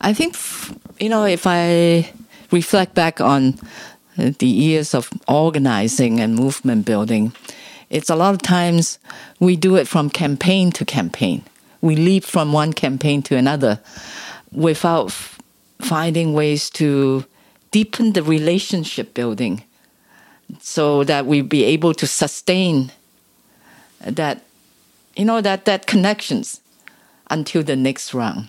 I 0.00 0.12
think, 0.12 0.36
you 1.00 1.08
know, 1.08 1.24
if 1.24 1.46
I 1.46 2.10
reflect 2.50 2.94
back 2.94 3.20
on 3.20 3.58
the 4.16 4.46
years 4.46 4.94
of 4.94 5.10
organizing 5.28 6.20
and 6.20 6.34
movement 6.34 6.86
building, 6.86 7.32
it's 7.90 8.10
a 8.10 8.16
lot 8.16 8.34
of 8.34 8.42
times 8.42 8.98
we 9.38 9.56
do 9.56 9.76
it 9.76 9.86
from 9.86 10.10
campaign 10.10 10.72
to 10.72 10.84
campaign. 10.84 11.42
We 11.80 11.94
leap 11.96 12.24
from 12.24 12.52
one 12.52 12.72
campaign 12.72 13.22
to 13.22 13.36
another 13.36 13.80
without 14.50 15.12
finding 15.80 16.32
ways 16.34 16.70
to 16.70 17.24
deepen 17.70 18.12
the 18.12 18.22
relationship 18.22 19.14
building 19.14 19.62
so 20.60 21.04
that 21.04 21.26
we 21.26 21.42
be 21.42 21.64
able 21.64 21.94
to 21.94 22.06
sustain 22.06 22.90
that 24.00 24.42
you 25.16 25.24
know 25.24 25.40
that 25.40 25.64
that 25.64 25.86
connections 25.86 26.60
until 27.30 27.62
the 27.62 27.76
next 27.76 28.14
round 28.14 28.48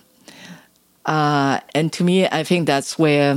uh, 1.06 1.60
and 1.74 1.92
to 1.94 2.04
me, 2.04 2.26
I 2.26 2.44
think 2.44 2.66
that's 2.66 2.98
where, 2.98 3.36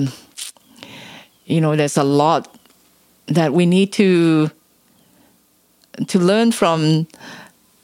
you 1.46 1.62
know, 1.62 1.76
there's 1.76 1.98
a 1.98 2.04
lot 2.04 2.56
that 3.28 3.54
we 3.54 3.66
need 3.66 3.94
to 3.94 4.52
to 6.08 6.20
learn 6.20 6.52
from, 6.52 7.08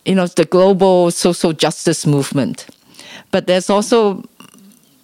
you 0.06 0.16
know, 0.16 0.28
the 0.28 0.46
global 0.46 1.12
social 1.12 1.54
justice 1.54 2.06
movement. 2.06 2.68
But 3.32 3.48
there's 3.48 3.70
also 3.70 4.24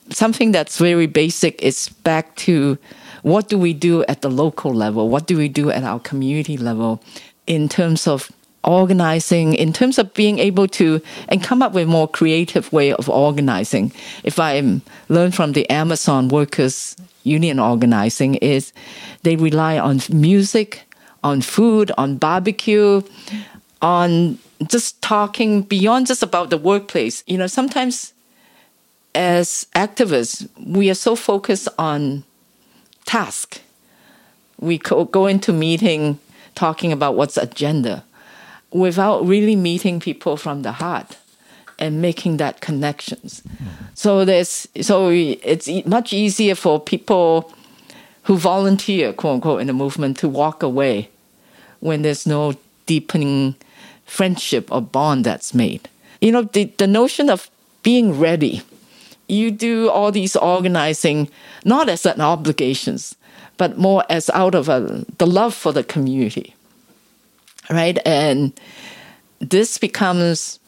something 0.09 0.51
that's 0.51 0.77
very 0.77 1.07
basic. 1.07 1.61
is 1.61 1.89
back 2.03 2.35
to 2.35 2.77
what 3.23 3.49
do 3.49 3.57
we 3.57 3.73
do 3.73 4.03
at 4.05 4.21
the 4.21 4.29
local 4.29 4.73
level? 4.73 5.09
What 5.09 5.25
do 5.25 5.37
we 5.37 5.49
do 5.49 5.71
at 5.71 5.83
our 5.83 5.99
community 5.99 6.57
level 6.57 7.01
in 7.47 7.67
terms 7.69 8.07
of 8.07 8.31
organizing 8.65 9.53
in 9.53 9.71
terms 9.71 9.97
of 9.99 10.13
being 10.13 10.39
able 10.39 10.67
to 10.67 11.01
and 11.29 11.43
come 11.43 11.61
up 11.61 11.73
with 11.73 11.87
more 11.87 12.07
creative 12.07 12.71
way 12.73 12.91
of 12.93 13.07
organizing 13.07 13.91
if 14.23 14.39
i 14.39 14.59
learn 15.07 15.31
from 15.31 15.51
the 15.53 15.69
amazon 15.69 16.27
workers 16.29 16.95
union 17.23 17.59
organizing 17.59 18.33
is 18.35 18.73
they 19.21 19.35
rely 19.35 19.77
on 19.77 20.01
music 20.09 20.81
on 21.23 21.41
food 21.41 21.91
on 21.97 22.17
barbecue 22.17 23.03
on 23.83 24.37
just 24.67 24.99
talking 25.01 25.61
beyond 25.61 26.07
just 26.07 26.23
about 26.23 26.49
the 26.49 26.57
workplace 26.57 27.23
you 27.27 27.37
know 27.37 27.47
sometimes 27.47 28.14
as 29.15 29.65
activists 29.75 30.47
we 30.65 30.89
are 30.89 30.95
so 30.95 31.15
focused 31.15 31.67
on 31.79 32.23
task 33.05 33.61
we 34.59 34.77
go 34.77 35.25
into 35.25 35.51
meeting 35.51 36.19
talking 36.53 36.91
about 36.91 37.15
what's 37.15 37.37
agenda 37.37 38.03
without 38.71 39.25
really 39.25 39.55
meeting 39.55 39.99
people 39.99 40.37
from 40.37 40.61
the 40.61 40.73
heart 40.73 41.17
and 41.79 42.01
making 42.01 42.37
that 42.37 42.61
connections. 42.61 43.41
Mm. 43.41 43.67
So 43.93 44.25
there's 44.25 44.67
so 44.81 45.09
it's 45.09 45.67
much 45.85 46.13
easier 46.13 46.55
for 46.55 46.79
people 46.79 47.53
who 48.23 48.37
volunteer, 48.37 49.13
quote 49.13 49.35
unquote, 49.35 49.61
in 49.61 49.67
the 49.67 49.73
movement 49.73 50.17
to 50.19 50.29
walk 50.29 50.63
away 50.63 51.09
when 51.79 52.01
there's 52.01 52.25
no 52.25 52.55
deepening 52.85 53.55
friendship 54.05 54.71
or 54.71 54.81
bond 54.81 55.25
that's 55.25 55.53
made. 55.53 55.89
You 56.21 56.31
know, 56.31 56.43
the, 56.43 56.65
the 56.77 56.87
notion 56.87 57.29
of 57.29 57.49
being 57.83 58.19
ready. 58.19 58.61
You 59.27 59.51
do 59.51 59.89
all 59.89 60.11
these 60.11 60.35
organizing 60.35 61.29
not 61.63 61.89
as 61.89 62.05
an 62.05 62.21
obligations, 62.21 63.15
but 63.57 63.77
more 63.77 64.03
as 64.09 64.29
out 64.31 64.55
of 64.55 64.69
a, 64.69 65.05
the 65.17 65.27
love 65.27 65.53
for 65.53 65.71
the 65.71 65.83
community 65.83 66.55
right? 67.69 67.97
And 68.05 68.53
this 69.39 69.77
becomes, 69.77 70.59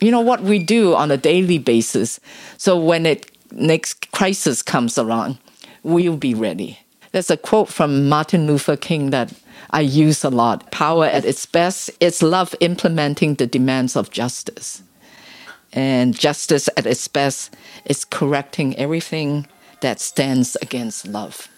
you 0.00 0.10
know, 0.10 0.20
what 0.20 0.42
we 0.42 0.58
do 0.58 0.94
on 0.94 1.10
a 1.10 1.16
daily 1.16 1.58
basis. 1.58 2.20
So 2.56 2.78
when 2.78 3.06
it 3.06 3.30
next 3.52 4.10
crisis 4.12 4.62
comes 4.62 4.98
around, 4.98 5.38
we'll 5.82 6.16
be 6.16 6.34
ready. 6.34 6.78
There's 7.12 7.30
a 7.30 7.36
quote 7.36 7.68
from 7.68 8.08
Martin 8.08 8.46
Luther 8.46 8.76
King 8.76 9.10
that 9.10 9.32
I 9.70 9.80
use 9.80 10.24
a 10.24 10.30
lot. 10.30 10.70
Power 10.70 11.06
at 11.06 11.24
its 11.24 11.46
best 11.46 11.90
is 12.00 12.22
love 12.22 12.54
implementing 12.60 13.34
the 13.34 13.46
demands 13.46 13.96
of 13.96 14.10
justice. 14.10 14.82
And 15.72 16.18
justice 16.18 16.68
at 16.76 16.86
its 16.86 17.06
best 17.08 17.54
is 17.84 18.04
correcting 18.04 18.76
everything 18.76 19.46
that 19.80 20.00
stands 20.00 20.56
against 20.62 21.06
love. 21.06 21.48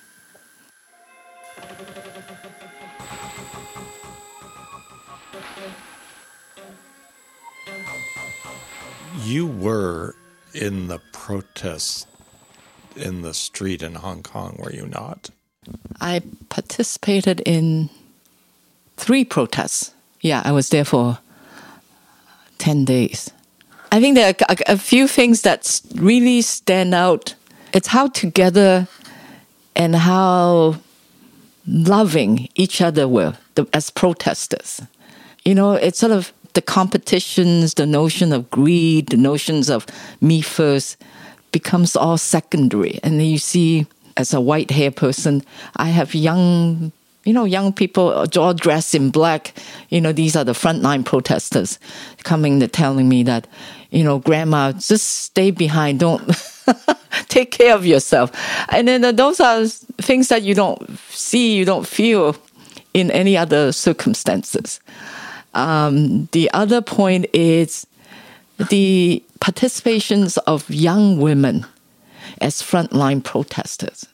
you 9.31 9.47
were 9.47 10.15
in 10.55 10.89
the 10.89 11.01
protests 11.13 12.07
in 12.97 13.23
the 13.23 13.35
street 13.35 13.83
in 13.83 13.95
Hong 13.95 14.23
Kong, 14.23 14.57
were 14.59 14.73
you 14.73 14.87
not? 14.87 15.31
I 16.01 16.23
participated 16.49 17.41
in 17.47 17.91
three 18.97 19.25
protests. 19.25 19.93
Yeah, 20.21 20.43
I 20.45 20.53
was 20.53 20.71
there 20.71 20.85
for 20.85 21.19
10 22.59 22.85
days. 22.85 23.31
I 23.93 24.01
think 24.01 24.15
there 24.15 24.35
are 24.49 24.57
a, 24.69 24.79
few 24.79 25.09
things 25.09 25.43
that 25.43 25.81
really 25.97 26.43
stand 26.43 26.95
out. 26.95 27.35
It's 27.73 27.89
how 27.89 28.07
together 28.09 28.87
and 29.75 29.97
how 29.97 30.77
loving 31.67 32.49
each 32.55 32.81
other 32.81 33.09
were 33.09 33.37
as 33.73 33.91
protesters. 33.91 34.81
You 35.45 35.55
know, 35.55 35.73
it's 35.73 35.99
sort 35.99 36.13
of 36.13 36.33
the 36.55 36.63
competitions, 36.63 37.75
the 37.75 37.87
notion 37.87 38.33
of 38.33 38.51
greed, 38.51 39.09
the 39.09 39.17
notions 39.17 39.69
of 39.71 39.87
me 40.21 40.41
first 40.41 40.97
becomes 41.53 41.97
all 41.97 42.19
secondary. 42.19 43.01
And 43.03 43.25
you 43.25 43.39
see, 43.39 43.87
as 44.17 44.33
a 44.33 44.41
white 44.41 44.71
hair 44.71 44.91
person, 44.91 45.43
I 45.77 45.89
have 45.89 46.15
young, 46.15 46.93
you 47.25 47.33
know, 47.33 47.45
young 47.45 47.73
people 47.73 48.27
all 48.37 48.55
dressed 48.55 48.95
in 48.95 49.11
black. 49.11 49.55
You 49.91 50.01
know, 50.01 50.13
these 50.13 50.37
are 50.37 50.45
the 50.45 50.53
frontline 50.53 51.05
protesters 51.05 51.79
coming 52.25 52.61
to 52.61 52.69
telling 52.69 53.09
me 53.09 53.23
that, 53.25 53.47
you 53.91 54.03
know, 54.03 54.19
grandma, 54.19 54.73
just 54.73 55.25
stay 55.25 55.51
behind. 55.51 56.01
Don't 56.01 56.23
take 57.29 57.51
care 57.51 57.75
of 57.75 57.85
yourself. 57.85 58.31
And 58.71 58.89
then 58.89 59.05
uh, 59.05 59.13
those 59.13 59.41
are 59.41 59.67
things 59.67 60.29
that 60.29 60.43
you 60.43 60.55
don't 60.55 60.99
see, 61.11 61.57
you 61.57 61.65
don't 61.65 61.87
feel 61.87 62.37
in 62.95 63.11
any 63.11 63.37
other 63.37 63.73
circumstances. 63.73 64.81
Um, 65.55 66.27
the 66.33 66.51
other 66.53 66.81
point 66.81 67.27
is 67.33 67.87
the 68.71 69.23
participations 69.41 70.39
of 70.47 70.69
young 70.71 71.19
women 71.19 71.67
as 72.41 72.63
frontline 72.63 73.23
protesters. 73.23 74.07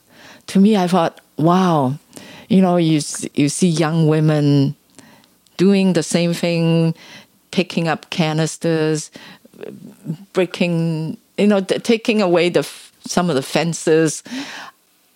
To 0.49 0.61
me, 0.61 0.77
I 0.77 0.87
thought, 0.87 1.21
wow, 1.37 1.99
you 2.49 2.61
know, 2.61 2.77
you 2.77 3.01
you 3.35 3.49
see 3.49 3.69
young 3.69 4.07
women 4.07 4.77
doing 5.57 5.93
the 5.93 6.03
same 6.03 6.33
thing, 6.33 6.95
picking 7.51 7.89
up 7.89 8.11
canisters, 8.11 9.11
breaking, 10.33 11.17
you 11.39 11.47
know, 11.47 11.61
taking 11.61 12.23
away 12.23 12.49
the 12.49 12.69
some 13.07 13.31
of 13.31 13.37
the 13.37 13.43
fences. 13.43 14.23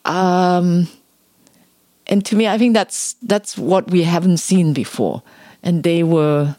Um, 0.05 0.89
and 2.07 2.25
to 2.27 2.37
me, 2.37 2.49
I 2.49 2.59
think 2.59 2.75
that's 2.75 3.15
that's 3.23 3.59
what 3.59 3.91
we 3.91 4.03
haven't 4.03 4.39
seen 4.39 4.73
before 4.73 5.23
and 5.63 5.83
they 5.83 6.03
were 6.03 6.57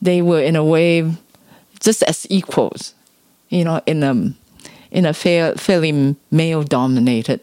they 0.00 0.22
were 0.22 0.40
in 0.40 0.56
a 0.56 0.64
way 0.64 1.10
just 1.80 2.02
as 2.04 2.26
equals, 2.30 2.94
you 3.48 3.64
know, 3.64 3.80
in 3.86 4.02
a 4.02 4.32
in 4.90 5.06
a 5.06 5.14
fair, 5.14 5.54
fairly 5.54 6.16
male 6.30 6.62
dominated 6.62 7.40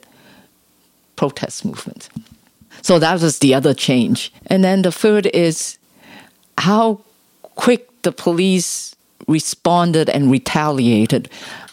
protest 1.15 1.65
movement. 1.65 2.09
So 2.81 2.99
that 2.99 3.21
was 3.21 3.39
the 3.39 3.53
other 3.53 3.73
change. 3.73 4.31
And 4.47 4.63
then 4.63 4.81
the 4.81 4.91
third 4.91 5.27
is 5.27 5.77
how 6.57 7.01
quick 7.41 8.01
the 8.01 8.11
police 8.11 8.95
responded 9.27 10.09
and 10.09 10.31
retaliated 10.31 11.29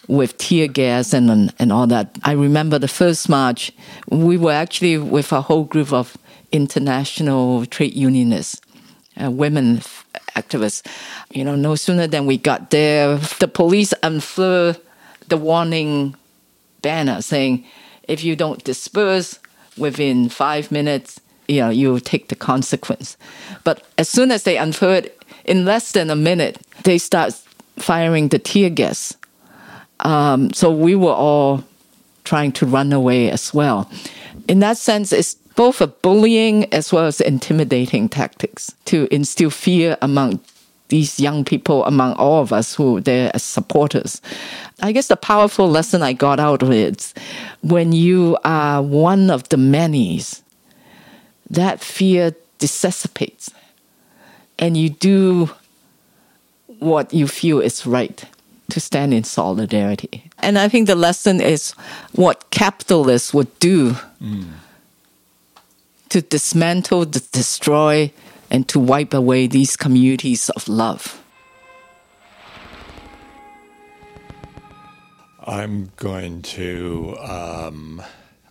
with 0.09 0.37
tear 0.39 0.69
gas 0.69 1.13
and, 1.13 1.31
and 1.31 1.55
and 1.59 1.73
all 1.73 1.87
that. 1.89 2.17
I 2.23 2.33
remember 2.33 2.79
the 2.79 2.89
first 2.89 3.29
march, 3.29 3.73
we 4.09 4.37
were 4.37 4.53
actually 4.53 4.99
with 4.99 5.33
a 5.33 5.41
whole 5.41 5.65
group 5.65 5.93
of 5.93 6.17
international 6.53 7.67
trade 7.67 7.95
unionists, 7.95 8.61
uh, 9.23 9.31
women 9.31 9.79
activists. 10.37 10.87
You 11.31 11.45
know, 11.45 11.57
no 11.57 11.75
sooner 11.75 12.07
than 12.07 12.27
we 12.27 12.39
got 12.39 12.71
there, 12.71 13.17
the 13.41 13.49
police 13.49 13.93
unfurled 14.03 14.81
the 15.29 15.37
warning 15.37 16.15
banner 16.83 17.21
saying, 17.21 17.65
if 18.07 18.23
you 18.23 18.37
don't 18.37 18.63
disperse 18.63 19.41
within 19.77 20.29
five 20.29 20.71
minutes, 20.71 21.21
you 21.49 21.61
know, 21.61 21.71
you 21.71 22.01
take 22.01 22.29
the 22.29 22.35
consequence. 22.35 23.17
But 23.65 23.83
as 23.99 24.09
soon 24.09 24.31
as 24.31 24.43
they 24.43 24.57
unfurled, 24.57 25.09
in 25.45 25.65
less 25.65 25.93
than 25.93 26.11
a 26.11 26.17
minute, 26.17 26.59
they 26.85 26.99
start 26.99 27.35
firing 27.79 28.29
the 28.29 28.39
tear 28.39 28.71
gas. 28.71 29.17
Um, 30.01 30.53
so 30.53 30.71
we 30.71 30.95
were 30.95 31.13
all 31.13 31.65
trying 32.25 32.53
to 32.53 32.67
run 32.67 32.93
away 32.93 33.31
as 33.31 33.55
well. 33.55 33.91
In 34.49 34.61
that 34.61 34.77
sense, 34.77 35.13
it's 35.13 35.35
both 35.35 35.81
a 35.81 35.87
bullying 35.87 36.73
as 36.73 36.93
well 36.93 37.07
as 37.07 37.21
intimidating 37.21 38.09
tactics 38.09 38.75
to 38.87 39.09
instill 39.11 39.51
fear 39.51 39.97
among 40.03 40.41
these 40.89 41.19
young 41.19 41.45
people, 41.45 41.85
among 41.85 42.13
all 42.15 42.43
of 42.43 42.53
us 42.53 42.75
who 42.75 43.01
they're 43.01 43.31
as 43.35 43.43
supporters. 43.43 44.21
I 44.81 44.93
guess 44.93 45.09
the 45.09 45.17
powerful 45.17 45.69
lesson 45.69 46.03
I 46.03 46.13
got 46.13 46.39
out 46.39 46.63
of 46.63 46.71
it 46.71 47.01
is 47.01 47.15
when 47.63 47.93
you 47.93 48.39
are 48.45 48.83
one 48.83 49.31
of 49.31 49.49
the 49.49 49.57
many, 49.57 50.23
that 51.51 51.81
fear 51.81 52.35
dissipates 52.59 53.51
and 54.59 54.77
you 54.77 54.91
do 54.91 55.51
what 56.79 57.13
you 57.13 57.27
feel 57.27 57.61
is 57.61 57.87
right 57.87 58.25
to 58.71 58.81
stand 58.81 59.15
in 59.15 59.25
solidarity. 59.25 60.25
And 60.39 60.59
I 60.59 60.69
think 60.69 60.87
the 60.87 60.95
lesson 60.95 61.41
is 61.41 61.73
what 62.13 62.51
capitalists 62.51 63.33
would 63.33 63.57
do 63.59 63.97
mm. 64.23 64.47
to 66.09 66.21
dismantle, 66.23 67.07
to 67.07 67.21
destroy, 67.31 68.13
and 68.51 68.69
to 68.69 68.79
wipe 68.79 69.15
away 69.15 69.47
these 69.47 69.77
communities 69.77 70.51
of 70.51 70.69
love. 70.69 71.23
I'm 75.47 75.93
going 75.97 76.43
to 76.43 77.17
um, 77.21 78.03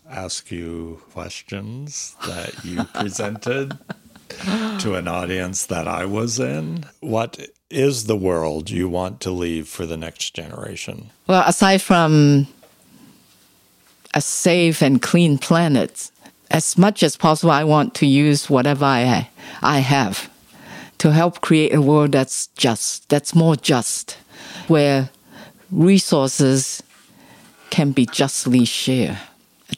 ask 0.10 0.49
you 0.49 1.01
questions 1.12 2.15
that 2.25 2.63
you 2.63 2.84
presented 2.93 3.77
to 4.79 4.95
an 4.95 5.08
audience 5.08 5.65
that 5.65 5.88
I 5.88 6.05
was 6.05 6.39
in. 6.39 6.86
What 7.01 7.49
is 7.69 8.05
the 8.05 8.15
world 8.15 8.69
you 8.69 8.88
want 8.88 9.19
to 9.21 9.31
leave 9.31 9.67
for 9.67 9.86
the 9.86 9.97
next 9.97 10.34
generation? 10.34 11.12
Well, 11.27 11.43
aside 11.45 11.81
from 11.81 12.47
a 14.13 14.21
safe 14.21 14.81
and 14.81 15.01
clean 15.01 15.38
planet, 15.38 16.12
as 16.51 16.77
much 16.77 17.03
as 17.03 17.17
possible, 17.17 17.51
I 17.51 17.63
want 17.63 17.93
to 17.95 18.05
use 18.05 18.49
whatever 18.49 18.86
I, 18.86 19.29
I 19.62 19.79
have 19.79 20.29
to 20.99 21.12
help 21.12 21.41
create 21.41 21.73
a 21.73 21.81
world 21.81 22.13
that's 22.13 22.47
just, 22.55 23.10
that's 23.10 23.36
more 23.36 23.55
just, 23.55 24.17
where 24.67 25.10
resources 25.71 26.81
can 27.69 27.91
be 27.91 28.05
justly 28.05 28.65
shared. 28.65 29.17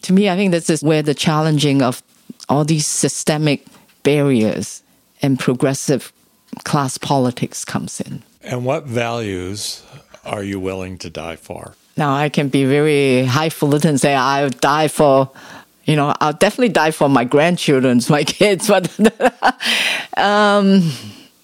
To 0.02 0.14
me, 0.14 0.30
I 0.30 0.36
think 0.36 0.52
this 0.52 0.70
is 0.70 0.84
where 0.84 1.02
the 1.02 1.16
challenging 1.16 1.82
of 1.82 2.04
all 2.50 2.66
these 2.66 2.86
systemic 2.86 3.66
barriers 4.04 4.84
and 5.22 5.40
progressive 5.40 6.14
class 6.64 6.98
politics 6.98 7.66
comes 7.66 8.00
in. 8.00 8.24
And 8.44 8.66
what 8.66 8.86
values 8.86 9.84
are 10.26 10.44
you 10.44 10.60
willing 10.60 10.98
to 11.00 11.10
die 11.10 11.36
for? 11.36 11.74
Now, 11.96 12.14
I 12.14 12.30
can 12.30 12.50
be 12.50 12.66
very 12.66 13.26
highfalutin 13.26 13.90
and 13.92 14.02
say 14.02 14.14
I'll 14.14 14.50
die 14.50 14.88
for, 14.88 15.32
you 15.88 15.96
know, 15.96 16.14
I'll 16.20 16.34
definitely 16.34 16.70
die 16.70 16.92
for 16.92 17.10
my 17.10 17.24
grandchildren, 17.24 18.02
my 18.10 18.24
kids, 18.24 18.68
but 18.68 19.00
um, 20.18 20.92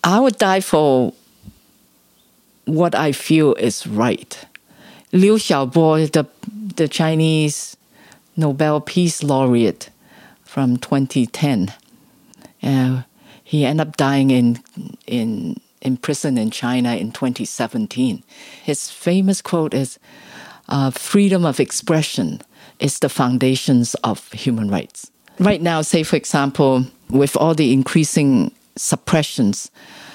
I 0.03 0.19
would 0.19 0.37
die 0.37 0.59
for 0.59 1.13
what 2.65 2.93
I 2.93 3.13
feel 3.13 3.55
is 3.55 3.87
right. 3.87 4.45
Liu 5.13 5.35
Xiaobo, 5.35 6.11
the, 6.11 6.27
the 6.75 6.89
Chinese 6.89 7.77
Nobel 8.35 8.81
Peace 8.81 9.23
Laureate 9.23 9.89
from 10.43 10.77
2010, 10.77 11.73
uh, 12.63 13.03
he 13.43 13.65
ended 13.65 13.87
up 13.87 13.97
dying 13.97 14.31
in 14.31 14.59
in 15.05 15.59
in 15.81 15.97
prison 15.97 16.37
in 16.37 16.49
China 16.49 16.95
in 16.95 17.11
2017. 17.11 18.23
His 18.63 18.89
famous 18.89 19.41
quote 19.41 19.73
is, 19.73 19.99
uh, 20.69 20.89
"Freedom 20.91 21.45
of 21.45 21.59
expression 21.59 22.41
is 22.83 22.99
the 22.99 23.09
foundations 23.09 23.95
of 24.03 24.31
human 24.31 24.69
rights." 24.69 25.09
Right 25.39 25.61
now, 25.61 25.81
say 25.81 26.03
for 26.03 26.15
example, 26.15 26.85
with 27.09 27.35
all 27.35 27.55
the 27.55 27.73
increasing 27.73 28.51
suppressions 28.75 29.71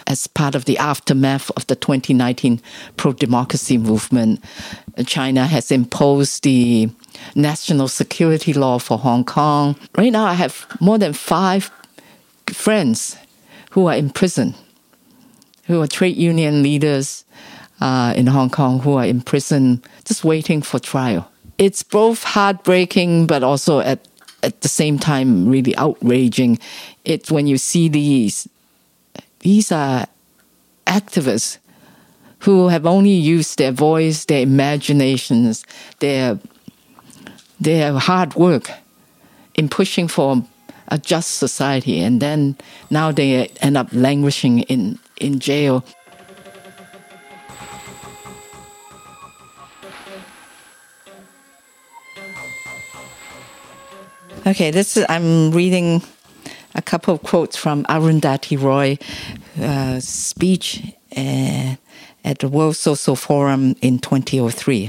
as 0.07 0.27
part 0.27 0.55
of 0.55 0.65
the 0.65 0.79
aftermath 0.79 1.51
of 1.57 1.67
the 1.67 1.77
2019 1.77 2.61
pro-democracy 2.97 3.79
movement, 3.79 4.43
China 5.07 5.47
has 5.47 5.71
imposed 5.71 6.45
the 6.45 6.89
national 7.35 7.89
security 7.89 8.53
law 8.53 8.79
for 8.79 8.99
Hong 8.99 9.25
Kong. 9.25 9.77
Right 9.97 10.13
now, 10.13 10.25
I 10.25 10.35
have 10.35 10.67
more 10.81 10.99
than 10.99 11.13
five 11.13 11.71
friends 12.49 13.17
who 13.71 13.87
are 13.87 13.95
in 13.95 14.11
prison, 14.11 14.55
who 15.65 15.83
are 15.83 15.87
trade 15.87 16.17
union 16.17 16.63
leaders 16.63 17.25
uh, 17.81 18.13
in 18.17 18.27
Hong 18.27 18.51
Kong 18.51 18.81
who 18.81 18.95
are 18.95 19.05
in 19.05 19.21
prison 19.21 19.83
just 20.05 20.25
waiting 20.25 20.63
for 20.63 20.79
trial. 20.79 21.31
It's 21.59 21.83
both 21.83 22.23
heartbreaking, 22.23 23.27
but 23.27 23.43
also 23.43 23.81
at 23.81 24.07
at 24.43 24.61
the 24.61 24.69
same 24.69 24.99
time 24.99 25.49
really 25.49 25.77
outraging. 25.77 26.59
It's 27.05 27.31
when 27.31 27.47
you 27.47 27.59
see 27.59 27.89
these 27.89 28.49
these 29.41 29.73
are 29.73 30.07
activists 30.87 31.59
who 32.41 32.69
have 32.69 32.87
only 32.87 33.11
used 33.11 33.59
their 33.59 33.73
voice, 33.73 34.25
their 34.25 34.43
imaginations, 34.43 35.65
their 35.99 36.39
their 37.61 37.93
hard 37.95 38.35
work 38.35 38.71
in 39.55 39.69
pushing 39.69 40.09
for 40.09 40.45
a 40.89 40.99
just 40.99 41.37
society, 41.37 42.01
and 42.01 42.21
then 42.21 42.57
now 42.91 43.13
they 43.13 43.49
end 43.61 43.77
up 43.77 43.89
languishing 43.93 44.61
in, 44.61 44.99
in 45.21 45.39
jail. 45.39 45.85
Okay, 54.49 54.71
this 54.71 54.97
is, 54.97 55.05
I'm 55.11 55.51
reading 55.51 56.01
a 56.75 56.81
couple 56.81 57.13
of 57.13 57.23
quotes 57.23 57.55
from 57.55 57.85
Arundhati 57.85 58.59
Roy 58.59 58.97
uh, 59.61 60.01
speech 60.01 60.91
uh, 61.15 61.77
at 62.25 62.39
the 62.39 62.49
World 62.49 62.75
Social 62.75 63.15
Forum 63.15 63.77
in 63.83 63.99
2003. 63.99 64.89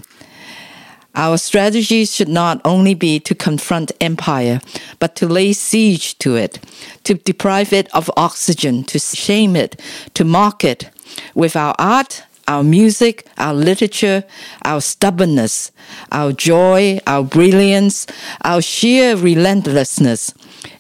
Our 1.14 1.38
strategy 1.38 2.06
should 2.06 2.30
not 2.30 2.62
only 2.64 2.94
be 2.94 3.20
to 3.20 3.36
confront 3.36 3.92
empire, 4.00 4.62
but 4.98 5.18
to 5.18 5.28
lay 5.28 5.52
siege 5.52 6.18
to 6.20 6.38
it, 6.38 6.60
to 7.04 7.16
deprive 7.16 7.74
it 7.74 7.94
of 7.94 8.10
oxygen, 8.16 8.86
to 8.86 8.98
shame 8.98 9.58
it, 9.58 9.82
to 10.14 10.24
mock 10.24 10.64
it 10.64 10.90
with 11.36 11.58
our 11.58 11.76
art, 11.78 12.24
our 12.50 12.64
music, 12.64 13.28
our 13.38 13.54
literature, 13.54 14.24
our 14.66 14.82
stubbornness, 14.82 15.72
our 16.12 16.34
joy, 16.34 17.00
our 17.06 17.24
brilliance, 17.24 18.08
our 18.44 18.62
sheer 18.62 19.16
relentlessness, 19.16 20.34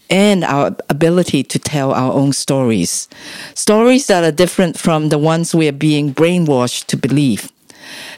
and 0.09 0.43
our 0.43 0.76
ability 0.89 1.43
to 1.43 1.59
tell 1.59 1.93
our 1.93 2.11
own 2.11 2.34
stories. 2.34 3.07
Stories 3.53 4.07
that 4.07 4.24
are 4.24 4.32
different 4.32 4.80
from 4.80 5.09
the 5.09 5.20
ones 5.20 5.53
we 5.53 5.67
are 5.67 5.72
being 5.88 6.11
brainwashed 6.11 6.88
to 6.88 6.97
believe. 6.97 7.51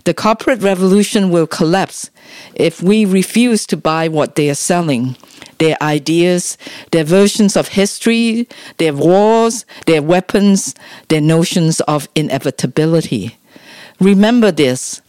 The 0.06 0.14
corporate 0.14 0.62
revolution 0.62 1.30
will 1.30 1.48
collapse 1.48 2.10
if 2.56 2.82
we 2.82 3.06
refuse 3.06 3.66
to 3.68 3.78
buy 3.78 4.08
what 4.08 4.36
they 4.36 4.50
are 4.50 4.56
selling 4.56 5.18
their 5.58 5.78
ideas, 5.80 6.58
their 6.90 7.04
versions 7.04 7.56
of 7.56 7.68
history, 7.68 8.48
their 8.78 8.94
wars, 8.94 9.64
their 9.86 10.02
weapons, 10.02 10.74
their 11.10 11.22
notions 11.22 11.82
of 11.82 12.10
inevitability. 12.16 13.38
Remember 14.02 14.52
this 14.52 15.00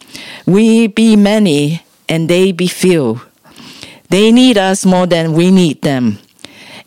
we 0.45 0.87
be 0.87 1.17
many 1.17 1.83
and 2.11 2.29
they 2.29 2.53
be 2.53 2.69
few. 2.69 3.23
They 4.11 4.31
need 4.31 4.59
us 4.59 4.85
more 4.85 5.07
than 5.07 5.33
we 5.33 5.51
need 5.51 5.81
them. 5.81 6.19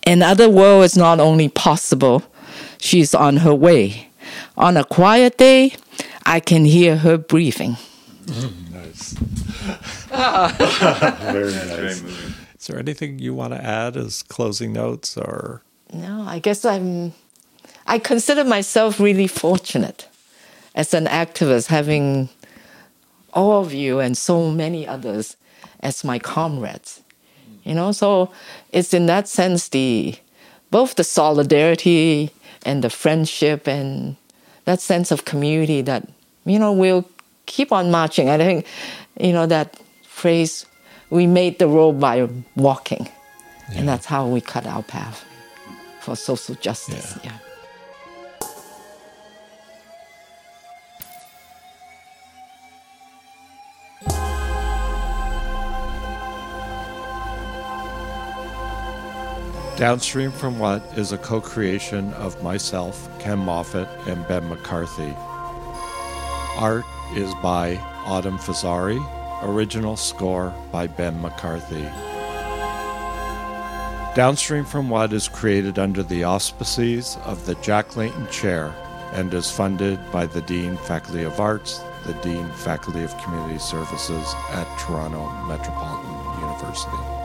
Another 0.06 0.48
world 0.48 0.84
is 0.84 0.96
not 0.96 1.20
only 1.20 1.50
possible, 1.50 2.22
she's 2.80 3.16
on 3.16 3.38
her 3.38 3.56
way. 3.56 4.10
On 4.56 4.78
a 4.78 4.84
quiet 4.84 5.40
day, 5.40 5.74
I 6.28 6.40
can 6.40 6.66
hear 6.66 6.98
her 6.98 7.18
breathing. 7.18 7.78
Mm, 8.26 8.72
nice. 8.72 9.14
very 11.34 11.52
nice. 11.54 12.04
Is 12.60 12.68
there 12.68 12.78
anything 12.78 13.18
you 13.18 13.34
want 13.34 13.54
to 13.54 13.64
add 13.64 13.98
as 13.98 14.22
closing 14.22 14.74
notes 14.74 15.18
or? 15.18 15.64
No, 15.92 16.22
I 16.22 16.38
guess 16.38 16.64
I'm. 16.66 17.14
I 17.88 17.98
consider 17.98 18.44
myself 18.44 19.00
really 19.00 19.28
fortunate 19.28 20.08
as 20.76 20.94
an 20.94 21.06
activist, 21.06 21.68
having 21.68 22.30
all 23.34 23.62
of 23.62 23.74
you 23.74 24.00
and 24.00 24.18
so 24.18 24.52
many 24.52 24.88
others 24.88 25.36
as 25.80 26.04
my 26.04 26.20
comrades. 26.20 27.02
You 27.64 27.74
know, 27.74 27.92
so 27.92 28.32
it's 28.72 28.94
in 28.94 29.08
that 29.08 29.28
sense 29.28 29.70
the 29.70 30.16
both 30.70 30.96
the 30.96 31.04
solidarity 31.04 32.32
and 32.64 32.84
the 32.84 32.90
friendship 32.90 33.68
and 33.68 34.16
that 34.66 34.82
sense 34.82 35.12
of 35.12 35.26
community 35.26 35.82
that 35.82 36.08
you 36.46 36.60
know 36.60 36.72
we'll 36.72 37.06
keep 37.48 37.72
on 37.72 37.90
marching. 37.90 38.30
I 38.30 38.38
think 38.38 38.68
you 39.20 39.34
know 39.34 39.48
that 39.48 39.82
phrase 40.04 40.66
we 41.10 41.26
made 41.28 41.60
the 41.60 41.68
road 41.68 42.00
by 42.00 42.28
walking. 42.56 43.10
Yeah. 43.72 43.80
And 43.80 43.90
that's 43.90 44.06
how 44.06 44.28
we 44.28 44.42
cut 44.42 44.68
our 44.68 44.84
path 44.84 45.26
for 46.02 46.16
social 46.16 46.56
justice. 46.56 47.18
yeah. 47.24 47.32
yeah. 47.32 47.55
Downstream 59.78 60.32
from 60.32 60.58
What 60.58 60.82
is 60.98 61.12
a 61.12 61.18
co 61.18 61.42
creation 61.42 62.14
of 62.14 62.42
myself, 62.42 63.10
Ken 63.20 63.38
Moffatt, 63.38 63.90
and 64.08 64.26
Ben 64.26 64.48
McCarthy. 64.48 65.14
Art 66.58 66.86
is 67.14 67.34
by 67.44 67.76
Autumn 68.06 68.38
Fazari, 68.38 69.04
original 69.44 69.98
score 69.98 70.54
by 70.72 70.88
Ben 70.88 71.22
McCarthy. 71.22 71.84
Downstream 74.16 74.64
from 74.64 74.90
What 74.90 75.12
is 75.12 75.28
created 75.28 75.78
under 75.78 76.04
the 76.04 76.24
auspices 76.24 77.18
of 77.26 77.46
the 77.46 77.56
Jack 77.56 77.98
Layton 77.98 78.30
Chair 78.30 78.74
and 79.12 79.34
is 79.34 79.52
funded 79.52 80.00
by 80.10 80.26
the 80.26 80.42
Dean, 80.44 80.78
Faculty 80.78 81.24
of 81.24 81.42
Arts, 81.42 81.82
the 82.06 82.14
Dean, 82.24 82.50
Faculty 82.52 83.04
of 83.04 83.18
Community 83.18 83.60
Services 83.60 84.34
at 84.52 84.80
Toronto 84.80 85.30
Metropolitan 85.50 86.40
University. 86.40 87.25